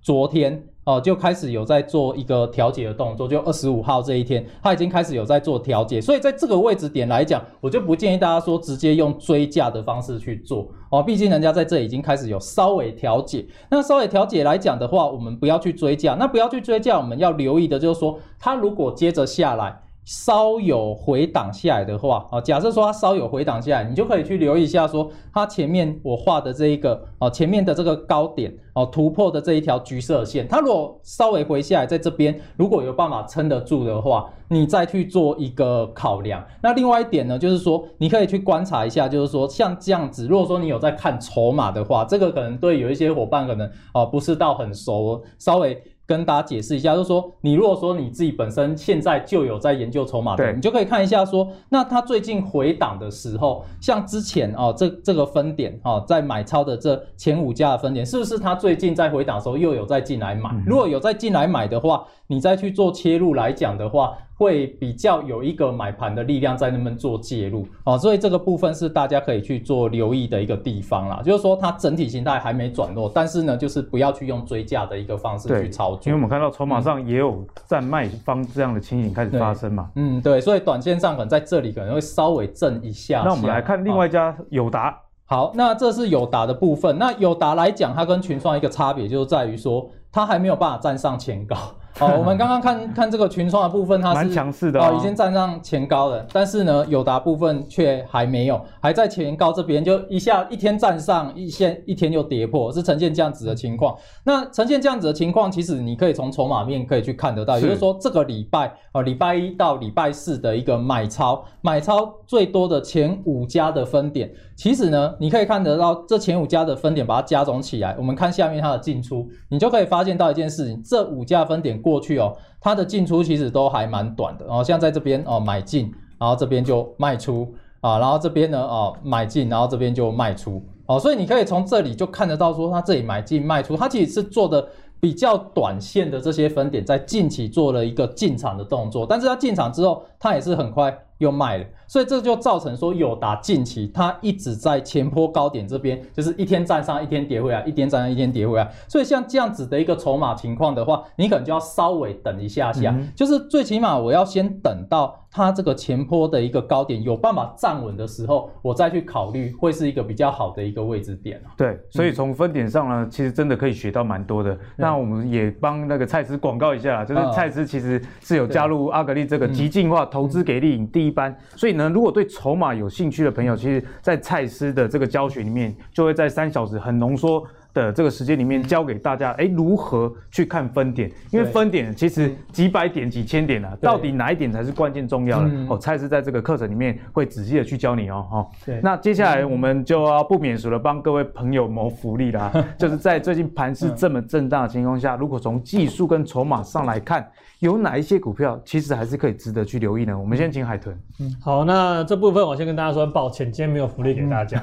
[0.00, 0.67] 昨天。
[0.88, 10.66] 哦，就开始有在做一个调节的动作，就二十五号这一天，它已经开始有在做调节，所以在这个位置点来讲，我就不建议大家说直接用追价的方式去做。
[10.88, 19.82] 哦，毕竟人家在这已经开始有稍微调节，那稍微调节来讲的话，我们不要去追价，那不要去追价，我们要留意的就是说，它如果接着下来。
[20.08, 36.42] 稍有回档下来的话，啊，假设说它稍有回档下来，你就可以去留意一下，说它前面我画的这一个，哦，前面的这个高点，哦，突破的这一条橘色线，它如果稍微回下来，在这边如果有办法撑得住的话，你再去做一个考量。
[36.62, 45.78] 那另外一点呢，就是说你可以去观察一下，就是说像这样子，如果说你有在看筹码的话，这个可能对有一些伙伴可能哦不是到很熟，稍微。
[46.08, 60.48] 跟大家解释一下，就是说，你如果说你自己本身现在就有在研究筹码的，你就可以看一下说，那它最近回档的时候，像之前哦，这这个分点哦，在买超的这前五家的分点，是不是它最近在回档的时候又有在进来买？
[60.50, 64.16] 嗯、如果有再进来买的话，你再去做切入来讲的话。
[64.38, 71.20] 会比较有一个买盘的力量在那边做介入啊，所以这个部分是大家可以去做留意的一个地方啦。
[71.24, 76.02] 就是说它整体形态还没转弱，但是呢，就是不要去用追价的一个方式去操作。
[76.06, 79.90] 因为我们看到筹码上也有站卖方这样的情形开始发生嘛。
[79.96, 83.24] 嗯，对，所以短线上可能在这里可能会稍微震一下，下。
[83.24, 84.96] 那我们来看另外一家友达。
[85.30, 86.96] 好，那这是友达的部分。
[86.96, 89.86] 那友达来讲，它跟群创一个差别就是在于说，
[90.18, 91.56] 它还没有办法站上前高。
[92.00, 96.24] 哦， 我们刚刚看看这个群创的部分，它是蛮强势的哦，哦，已经站上前高了。
[96.32, 103.96] 但是呢，友达部分却还没有，还在前高这边，就一下一天站上，一线一天又跌破，是呈现这样子的情况。
[104.24, 121.80] 那呈现这样子的情况，其实你可以从筹码面可以去看得到，也就是说这个礼拜哦，礼拜一到礼拜四的一个买超，买超最多的前五家的分点，其实呢，你可以看得到这前五家的分点把它加总起来，我们看下面它的进出，你就可以发现见到一件事情，这五家分点。
[121.80, 127.46] 过去哦，它的进出其实都还蛮短的哦，像在这边哦买进，然后这边就卖出
[127.80, 134.66] 啊，然后这边呢哦买进，然后这边就卖出哦，所以你可以从这里就看得到说，它这里买进卖出，它其实是做的
[134.98, 140.98] 比较短线的这些分点，在近期做了一个进场的动作，但是它进场之后，它也是很快。
[141.18, 148.70] 又卖了，所以这就造成说友达近期它一直在前坡高点这边，就是一天站上一天跌回来，一天站上一天跌回来。
[148.86, 161.40] 所以像这样子的一个筹码情况的话，你可能就要稍微等一下下，嗯、就是最起码我要先等到它这个前坡的一个高点有办法站稳的时候，我再去考虑会是一个比较好的一个位置点。
[161.56, 164.56] 对，所以从分点上呢，嗯、其实真的可以学到蛮多的。
[164.76, 177.44] 那我们也帮那个蔡司广告一下，就是蔡司其实是有加入阿格力这个极进化投资给力影第一般，所以呢，如果对筹码有兴趣的朋友，其实，在蔡司的这个教学里面，就会在三小时很浓缩
[177.74, 181.10] 的这个时间里面教给大家，哎，如何去看分点？
[181.30, 185.50] 因为分点其实几百点、几千点啊，到底哪一点才是关键重要的？
[185.68, 188.46] 哦，蔡司在这个课程里面会仔细的去教你哦，哈。
[188.64, 188.80] 对。
[188.82, 197.28] 那接下来我们就要不免俗的帮各位朋友谋福利啦， 就是在最近盘势这么震荡的情况下，如果从技术跟筹码上来看。
[197.60, 200.16] 有哪一些股票其实还是可以值得去留意呢？
[200.16, 200.96] 我们先请海豚。
[201.18, 204.60] 嗯，好，那这部分我先跟大家说抱歉，今天没有福利给大家。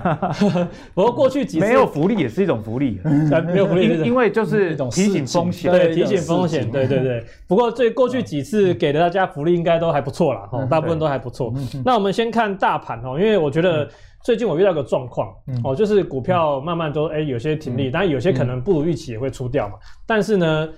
[0.96, 7.24] 不过过去几次 没有福利也是一种福利，没有福利，因为就是提醒风险，对，提醒风险，对 对对。
[7.48, 11.54] 不过最过去几次给的大家福利应该都还不错啦，哈，大部分都还不错。
[11.84, 13.88] 那我们先看大盘哦，因为我觉得
[14.24, 15.34] 最近我遇到个状况
[15.64, 19.76] 哦，就是股票慢慢都哎有些停利，当然有些可能不如预期也会出掉嘛，
[20.06, 20.70] 但是呢。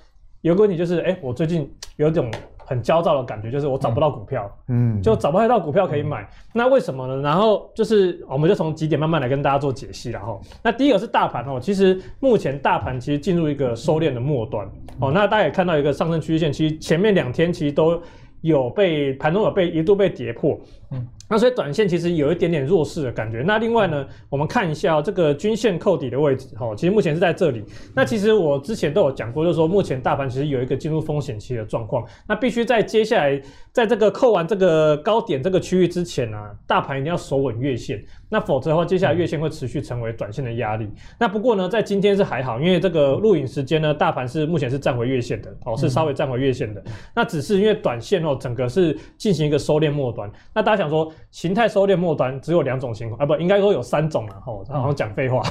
[0.41, 2.31] 有个问题就是，哎、欸，我最近有一种
[2.69, 6.21] 很焦躁的感觉，就是我找不到股票，嗯，就找不太到股票可以买。
[6.23, 7.21] 嗯、那为什么呢？
[7.21, 10.09] 然后就是，我们就从几点慢慢来跟大家做解析。
[10.09, 15.09] 然后，那第一个是大盘哦，其实目前大盘其实进入一个收敛的末端哦。
[15.13, 18.01] 那大家也看到一个上升趋势线，其实前面两天其实都
[18.41, 20.59] 有被盘中有被一度被跌破，
[20.91, 21.07] 嗯。
[21.29, 23.43] 那所以短线其实有一点点弱势的感觉。
[23.45, 27.63] 那另外呢，我们看一下这个均线扣底的位置，哈，其实目前是在这里。
[27.95, 32.05] 那其实我之前都有讲过，就是说目前大盘其实有一个进入风险期的状况。
[32.27, 38.03] 那必须在接下来，在这个扣完这个高点这个区域之前呢，大盘一定要守稳月线。
[38.29, 40.89] 那否则的话，接下来月线会持续成为短线的压力。
[41.17, 46.83] 那不过呢，在今天是还好，因为这个录影时间呢，大盘是目前是站回月线的，哦，是稍微站回月线的。
[47.15, 50.29] 那只是因为短线哦，整个是进行一个收敛末端。
[50.53, 55.41] 那大家想说，形态收敛末端只有两种情况啊，不应该说有三种了吼，他好像讲废话，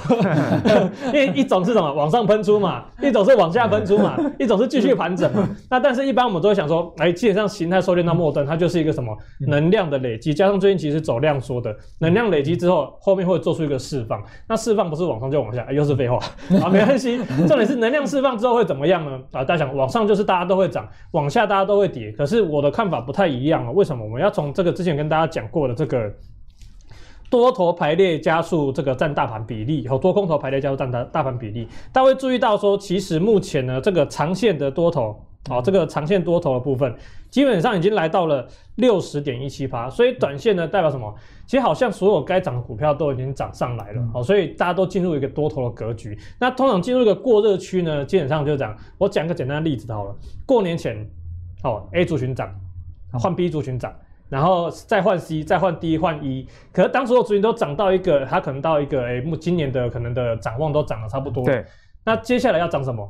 [1.07, 5.49] 因为一种是什么往上喷出嘛，一种是往下喷出嘛，一种是继续盘整嘛。
[5.71, 14.23] 那但是一般我们都会想说，哎，基本上形态收敛到末端，它就是一个什么能量的累积，加上最近其实走量缩的能量累积之后，后面会做出一个释放。
[14.49, 16.17] 那释放不是往上就往下，哎，又是废话
[16.63, 17.19] 啊，没关系。
[17.47, 19.21] 重点是能量释放之后会怎么样呢？
[19.33, 22.11] 啊，大家想往上就是大家都会涨，往下大家都会跌。
[22.13, 24.07] 可是我的看法不太一样啊，为什么？
[24.07, 26.13] 我们要从这个之前跟大家讲过的这个
[27.31, 35.23] 多头排列加速这个占大盘比例和多空头排列加速占大大盘比例，大家会注意到说，其实目前呢这个长线的多头。
[35.49, 36.93] 好，这个长线多头的部分
[37.31, 38.45] 基本上已经来到了
[38.75, 41.15] 六十点一七八，所以短线呢代表什么？
[41.47, 46.19] 其实好像所有该涨的股票都已经涨上来了，好，所以大家都进入一个多头的格局。
[46.41, 48.77] 那通常进入一个过热区呢，基本上就这样。
[48.99, 51.09] 我讲个简单的例子好了，过年前，
[51.63, 52.53] 哦，A 族群涨，
[53.13, 53.95] 换 B 族群涨，
[54.29, 56.49] 然后再换 C，再换 D，换 E。
[56.73, 61.45] 可是当所有族群都涨到一个，它可能到一个，哎，目今年的可能的展望都涨得差不多。
[61.45, 61.65] 对，
[62.05, 63.09] 那接下来要涨什么？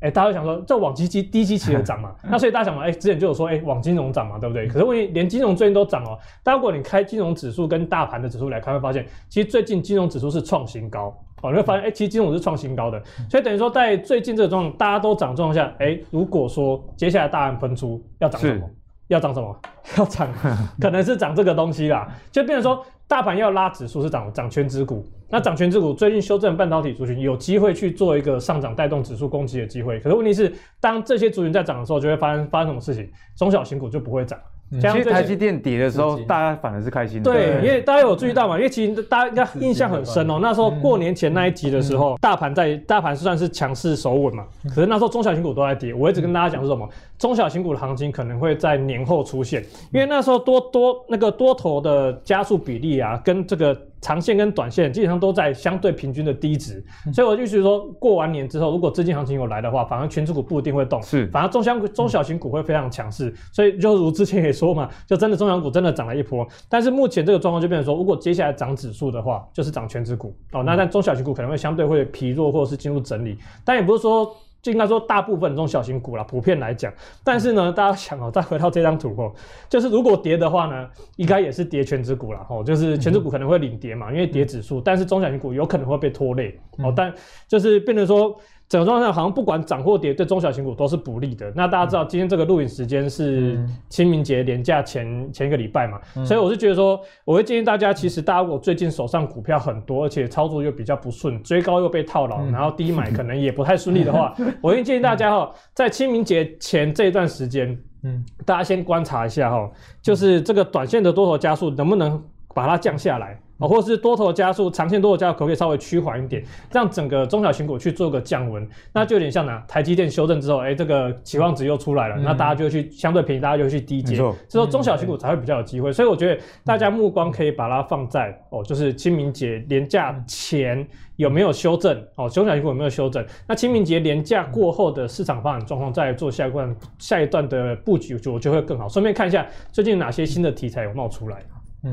[0.00, 2.14] 哎，大家会想说，这往基基低基期的 涨嘛？
[2.24, 4.66] 那所以大家想嘛，哎，之前就有说，哎，往金融涨嘛，对不对？
[4.66, 6.18] 可是问题连金融最近都涨哦。
[6.42, 11.06] 但如果你开金融指数跟大盘的指数来看，会发现，其实最近金融指数是创新高
[11.42, 11.50] 哦。
[11.50, 13.02] 你会发现，哎，其实金融是创新高的。
[13.30, 18.68] 所以等于说，在最近这个状况，大家都涨状况下，哎，如果说接下来大盘喷出要涨什么？
[19.08, 19.56] 要涨什么？
[19.98, 20.28] 要涨，
[20.80, 22.08] 可能是涨这个东西啦。
[22.32, 25.04] 就变成说，大盘要拉指数是涨涨全指股。
[25.28, 33.10] 那涨全指股最近修正半导体族群有机会去做一个上涨带动指数攻击的机会，可是问题是，当这些族群在涨的时候，就会发生发生什么事情？
[33.36, 34.38] 中小型股就不会涨。
[34.70, 37.32] 其实台积电跌的时候，大家反而是开心的。
[37.32, 38.56] 对，因为大家有注意到嘛？
[38.56, 40.38] 因为其实大家应该印象很深哦。
[40.42, 44.44] 那时候过年前那一集的时候，大盘在大盘算是强势守稳嘛。
[44.68, 45.94] 可是那时候中小型股都在跌。
[45.94, 46.88] 我一直跟大家讲是什么？
[47.18, 49.62] 中小型股的行情可能会在年后出现，
[49.92, 53.76] 因为那时候多多那个多头的加速比例啊，跟这个。
[54.04, 63.34] 长线跟短线基本上都在相对平均的低值，所以我就觉得说，过完年之后，如果资金行情有来的话，反而权值股不一定会动，是，反而中小中小型股会非常强势。
[63.50, 66.46] 所以就如之前也说嘛，就真的中小股真的涨了一波。
[66.68, 74.30] 但是目前这个状况就变成说，如果接下来涨指数的话，就是涨权值股哦，那但中小型股可能会相对会疲弱或者是进入整理，但也不是说。
[74.64, 76.90] 就应该说，大部分中小型股啦，普遍来讲。
[77.22, 79.30] 但是呢，大家想哦，再回到这张图哦，
[79.68, 82.46] 就是如果跌的话呢，应该也是跌全指股啦。
[82.48, 86.90] 哦，就是全指股可能会领跌嘛，因为跌指数，但是中小型股有可能会被拖累哦。
[86.96, 87.12] 但
[87.46, 88.34] 就是变成说。
[88.74, 91.48] 整个状况下好像不管涨或跌，对中小型股都是不利的。
[91.54, 93.56] 那大家知道今天这个录影时间是
[93.88, 109.70] 清明节连假前前一个礼拜嘛，所以我是觉得说，我会建议大家，其实大家如果最近手上股票很多，而且操作又比较不顺，追高又被套牢，然后低买可能也不太顺利的话， 我会建议大家哈，在清明节前这一段时间，嗯，大家先观察一下哈，
[110.02, 112.20] 就是这个短线的多头加速能不能
[112.52, 113.40] 把它降下来。
[113.58, 116.42] 啊，或者是多头加速，长线多头加速可不可以稍微趋缓一点，
[116.72, 125.92] 让整个中小型股去做个降温，那就有点像呢，台积电修正之后，哎、欸，这个期望值又出来了，嗯、那大家就去相对便宜，大家就去低接，所以说中小型股才会比较有机会。
[125.92, 130.84] 所以我觉得大家目光可以把它放在哦，就是清明节连假前
[131.16, 133.24] 有没有修正哦，中小型股有没有修正？
[133.46, 138.88] 那清明节连假过后的市场发展状况，再做下一段下一段的布局，就我觉得会更好。
[138.88, 141.38] 顺便看一下最近哪些新的题材有冒出来。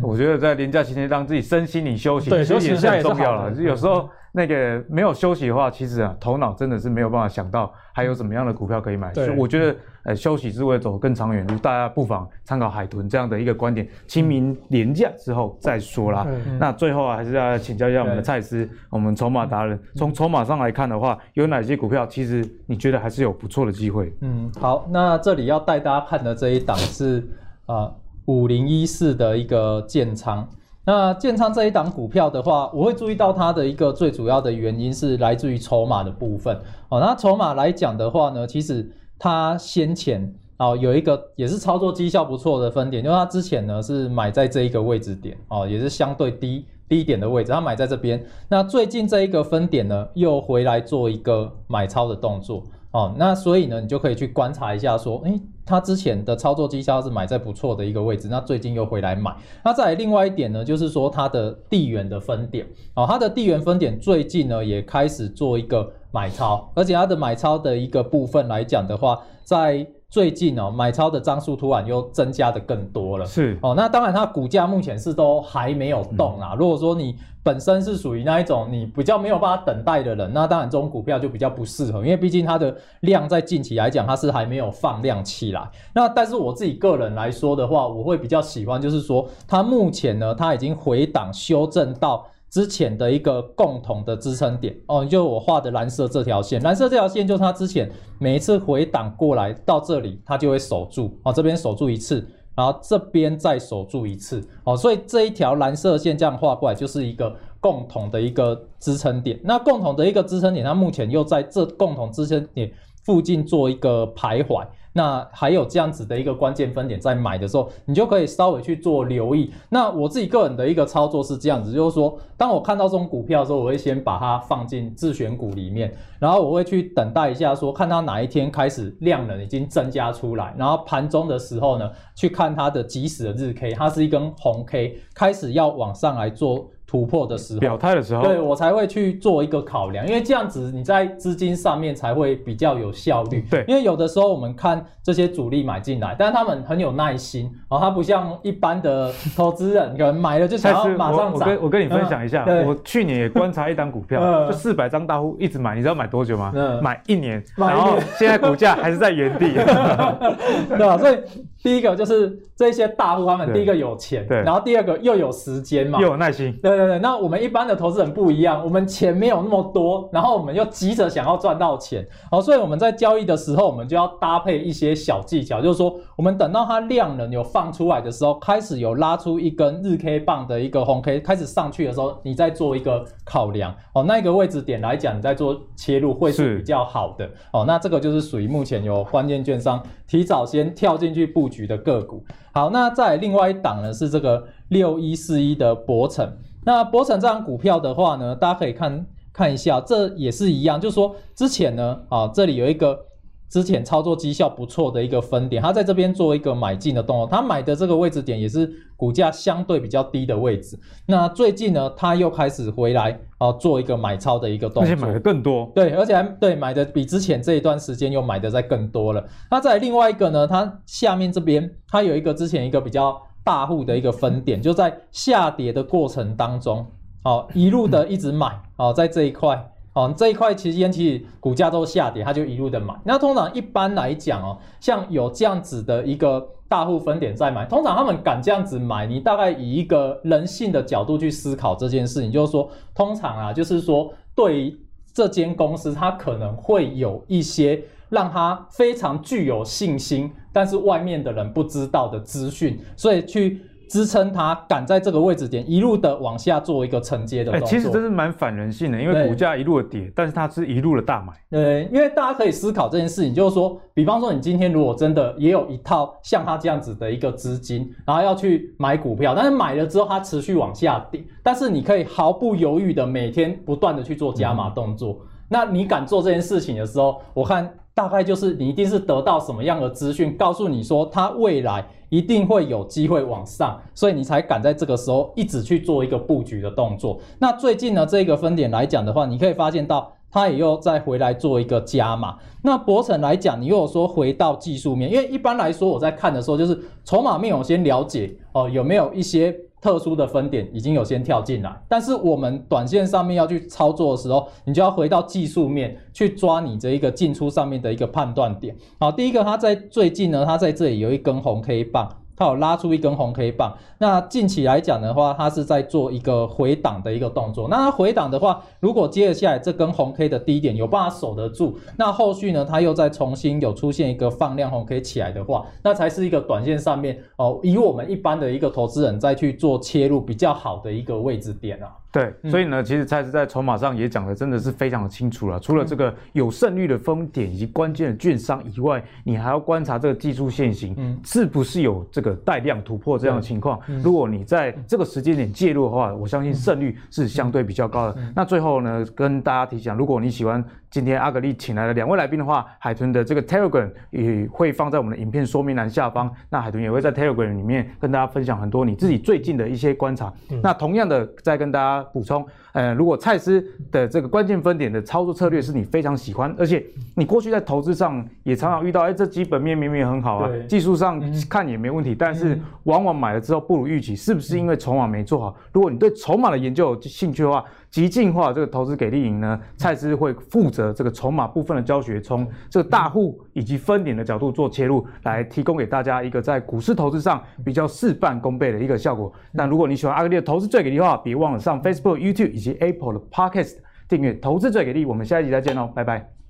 [0.01, 3.51] 我觉得在连假期间让自己身心里休息，对，休息也是很重要了。
[3.53, 9.13] 有时候那个没有休息的话，其实啊，头脑真的是没有办法想到还有什么样的股票可以买。
[9.13, 13.85] 所以我觉得，呃，休息是为了走更长远路，大家不妨参考海豚这样的一个观点。
[14.07, 16.25] 清明连假之后再说啦。
[16.57, 24.13] 那最后啊，还是要请教一下我们的蔡司，我们筹码达人，从筹码上来看的话，有哪些股票其实你觉得还是有不错的机会？
[24.21, 27.19] 嗯，好，那这里要带大家看的这一档是
[27.65, 27.75] 啊。
[27.75, 30.47] 呃五零一四的一个建仓，
[30.85, 36.55] 那建仓这一档股票的话，我会注意到它的一个最主要的原因是来自于筹码的部分
[36.89, 36.99] 哦。
[36.99, 48.23] 那筹码来讲的话呢，其实它先前哦有一个也是操作绩效不错的分点，因为它之前呢是买在这一个位置点哦，也是相对低低点的位置，它买在这边。
[48.49, 52.63] 那最近这一个分点呢，又回来做一个买超的动作。
[52.91, 55.39] 哦，那所以呢，你就可以去观察一下，说，诶，
[55.71, 59.33] 他之前的操作绩效是买在不错的一个位置，那最近又回来买。
[59.63, 73.25] 那再另外一点呢，就是说它的地缘的分点，哦，它的地缘分点最近呢也开始做一个买超，而且它的买超的一个部分来讲的话，在最近哦，买超的张数突然又增加的更多了。
[73.25, 76.49] 是哦，那当然它股价目前是都还没有动啊。
[76.51, 85.65] 嗯、如果说你本身是属于那一种你比较没有办法等待的人，那当然这种股票就比较不适合，因为毕竟它的量在近期来讲它是还没有放量起来。
[85.93, 92.27] 那但是我自己个人来说的话，我会比较喜欢就是说它目前呢，它已经回档修正到。
[92.51, 97.89] 之前的一个共同的支撑点哦，就我画的蓝色这条线，蓝色这条线就是它之前
[98.19, 109.39] 每一次回档过来到这里，它就会守住哦，这边守住一次，然后这边再守住一次哦，所以这一条蓝色线这样画过来就是一个共同的一个支撑点。
[109.43, 112.69] 那共同的一个支撑点，它目前又在这共同支撑点
[113.05, 114.67] 附近做一个徘徊。
[114.93, 119.51] 那还有这样子的一个关键分点，在买的时候，你就可以稍微去做留意。
[119.69, 136.69] 那我自己个人的一个操作是这样子，就是说，当我看到这种股票的时候，我会先把它放进自选股里面，然后我会去等待一下，说看它哪一天开始量能已经增加出来，然后盘中的时候呢，去看它的即时的日 K，它是一根红 K，开始要往上来做。
[136.91, 143.45] 突破的时候，表态的时候，对我才会去做一个考量，因为这样子你在资金上面才会比较有效率。
[143.49, 151.39] 对，因为有的时候我们看这些主力买进来，但是他们很有耐心，然哦，他不像一般的投资人，可能买了就想要马上涨。
[151.39, 156.51] 我跟我跟你分享一下，嗯、我去年也观察一档股票，嗯、 就四百张大户一直买，你知道买多久吗？
[156.53, 159.53] 嗯、买一年，然后现在股价还是在原地，
[160.67, 160.97] 对吧？
[160.99, 161.17] 所以。
[161.63, 166.99] 第一个就是这些大户，他们第一个有钱，对，然后第二个又有时间嘛，又有耐心，对对对。
[166.99, 196.31] 那我们一般的投资人不一样，我们钱没有那么多，然后我们又急着想要赚到钱，好，所以我们在交易的时候，我们就要搭配一些小技巧，就是说，我们等到它量能有放出来的时候，开始有拉出一根日 K 棒的一个红 K 开始上去的时候，你再做一个考量，哦，那个位置点来讲，你再做切入会是比较好的，哦，那这个就是属于目前有关键券商提早先跳进去布局的个股，好，那再另外一档呢是这个六一四一的博成。
[196.63, 203.07] 那博成这张股票的话呢，大家可以看看一下，这也是一样，就是说之前呢，啊，这里有一个。
[203.51, 210.79] 之前操作绩效不错的一个分点，他在这边做一个买进的动作，他买的这个位置点也是股价相对比较低的位置。
[211.05, 215.69] 那最近呢，他又开始回来啊，做一个买超的一个动作，而且买的更多。
[215.75, 219.21] 对，而且还对买的比之前这一段时间又买的再更多了。
[219.49, 226.85] 那在另外一个呢，它下面这边它有一个之前一个比较大户的一个分点，就在下跌的过程当中，
[227.25, 229.67] 哦，一路的一直买哦，在这一块。
[229.93, 232.93] 哦，这一块期间其实股价都下跌，它就一路的买。
[233.03, 244.79] 那通常一般来讲哦，像有这样子的一个大户分点在买，通常他们敢这样子买，你大概以一个人性的角度去思考这件事情，就是说，通常啊，就是说对于
[245.13, 253.61] 这间公司，它可能会有一些让它非常具有信心，但是外面的人不知道的资讯，所以去。
[253.91, 261.33] 支撑它敢在这个位置点一路的往下做一个承接的动作，欸、其实这是蛮反人性的，因为股价一路的跌，但是它是一路的大买。
[261.49, 281.85] 对，因为大家可以思考这件事情，就是说，比方说你今天如果真的也有一套像它这样子的一个资金，然后要去买股票，但是买了之后它持续往下跌，但是你可以毫不犹豫的每天不断的去做加码动作，嗯、那你敢做这件事情的时候，我看大概就是你一定是得到什么样的资讯，告诉你说它未来。
[282.11, 287.17] 一定会有机会往上，所以你才敢在这个时候一直去做一个布局的动作。
[287.39, 292.37] 那最近呢，这个分点来讲的话，你可以发现到它也又再回来做一个加码。
[292.63, 299.57] 那博成来讲，你如果说回到技术面，因为一般来说我在看的时候，就是筹码面我先了解哦，有没有一些。
[299.81, 308.75] 特殊的分点已经有先跳进来，但是我们短线上面要去操作的时候，你就要回到技术面去抓你这一个进出上面的一个判断点。
[308.99, 312.07] 好，第一个它在最近呢，它在这里有一根红 K 棒。
[312.41, 317.67] 它有拉出一根红黑棒，那近期来讲的话，它是在做一个回档的一个动作。
[317.69, 332.00] 那它回档的话，如果接着下来这根红 K 的低点有办法守得住，那后续呢，它又再重新有出现一个放量红 K 起来的话，那才是一个短线上面哦，以我们一般的一个投资人再去做切入比较好的一个位置点啊。
[332.11, 335.57] 对，所以呢，其实蔡司在筹码上也讲的真的是非常的清楚了。
[335.61, 343.79] 除了这个有胜率的风点以及关键的券商以外，你还要观察这个技术线型是不是有这个带量突破这样的情况。
[344.03, 348.21] 如果你在这个时间点介入的话，我相信胜率是相对比较高的。
[348.35, 356.29] 那最后呢，跟大家提醒，如果你喜欢今天阿格力请来的两位来宾的话，海豚的这个 Telegram 也会放在我们的影片说明栏下方。
[356.49, 360.33] 那海豚也会在 Telegram 里面跟大家分享很多你自己最近的一些观察。
[360.61, 362.00] 那同样的，再跟大家。
[362.01, 366.83] 家补充，呃，如果蔡司的这个关键分点的操作策略是你非常喜欢，而且
[367.15, 375.55] 你过去在投资上也常常遇到，哎，这基本面明明很好啊，技术上看也没问题，但是往往买了之后不如预期，是不是因为筹码没做好？
[375.73, 389.29] 如果你对筹码的研究有兴趣的话，极进化这个投资给力营呢，蔡司会负责这个筹码部分的教学，从这个大户以及分点的角度做切入，来提供给大家一个在股市投资上比较事半功倍的一个效果。
[389.51, 395.03] 那如果你喜欢阿格力的投资最给力的话，别忘了上 Facebook、YouTube 以及 Apple 的 Podcast 订阅投资最给力。
[395.03, 396.40] 我们下一集再见喽，拜拜。